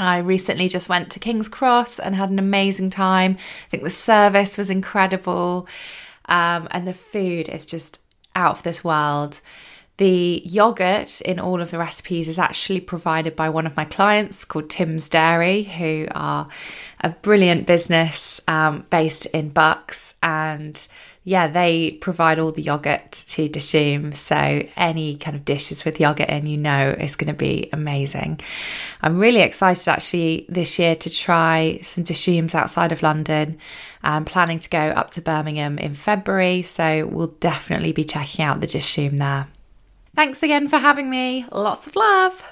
[0.00, 3.36] I recently just went to King's Cross and had an amazing time.
[3.38, 5.68] I think the service was incredible,
[6.26, 8.02] um, and the food is just
[8.34, 9.40] out of this world.
[10.00, 14.46] The yogurt in all of the recipes is actually provided by one of my clients
[14.46, 16.48] called Tim's Dairy, who are
[17.02, 20.14] a brilliant business um, based in Bucks.
[20.22, 20.88] And
[21.24, 24.14] yeah, they provide all the yogurt to Dishoom.
[24.14, 28.40] So any kind of dishes with yogurt in, you know, is going to be amazing.
[29.02, 33.58] I'm really excited actually this year to try some Dishooms outside of London.
[34.02, 36.62] I'm planning to go up to Birmingham in February.
[36.62, 39.46] So we'll definitely be checking out the Dishoom there.
[40.14, 41.46] Thanks again for having me.
[41.52, 42.44] Lots of love.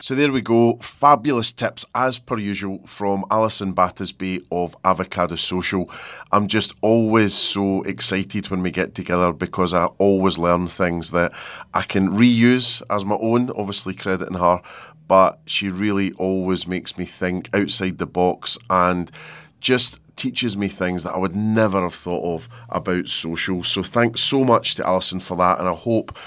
[0.00, 0.78] So there we go.
[0.80, 5.90] Fabulous tips as per usual from Alison Battisby of Avocado Social.
[6.32, 11.32] I'm just always so excited when we get together because I always learn things that
[11.74, 14.62] I can reuse as my own, obviously crediting her,
[15.08, 19.10] but she really always makes me think outside the box and
[19.60, 23.62] just teaches me things that I would never have thought of about social.
[23.62, 26.18] So thanks so much to Alison for that and I hope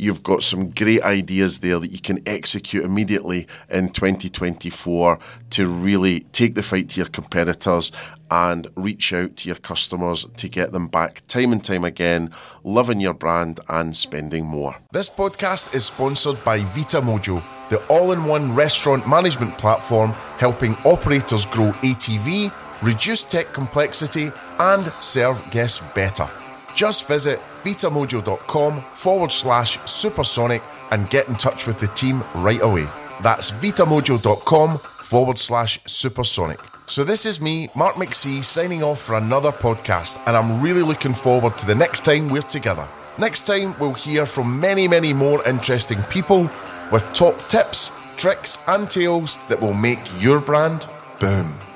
[0.00, 5.18] You've got some great ideas there that you can execute immediately in 2024
[5.50, 7.90] to really take the fight to your competitors
[8.30, 12.30] and reach out to your customers to get them back time and time again,
[12.62, 14.76] loving your brand and spending more.
[14.92, 20.74] This podcast is sponsored by Vita Mojo, the all in one restaurant management platform helping
[20.84, 22.52] operators grow ATV,
[22.82, 26.28] reduce tech complexity, and serve guests better.
[26.74, 32.86] Just visit vitamojo.com forward slash supersonic and get in touch with the team right away.
[33.22, 36.60] That's vitamojo.com forward slash supersonic.
[36.86, 41.12] So, this is me, Mark McC, signing off for another podcast, and I'm really looking
[41.12, 42.88] forward to the next time we're together.
[43.18, 46.50] Next time, we'll hear from many, many more interesting people
[46.90, 50.86] with top tips, tricks, and tales that will make your brand
[51.20, 51.67] boom.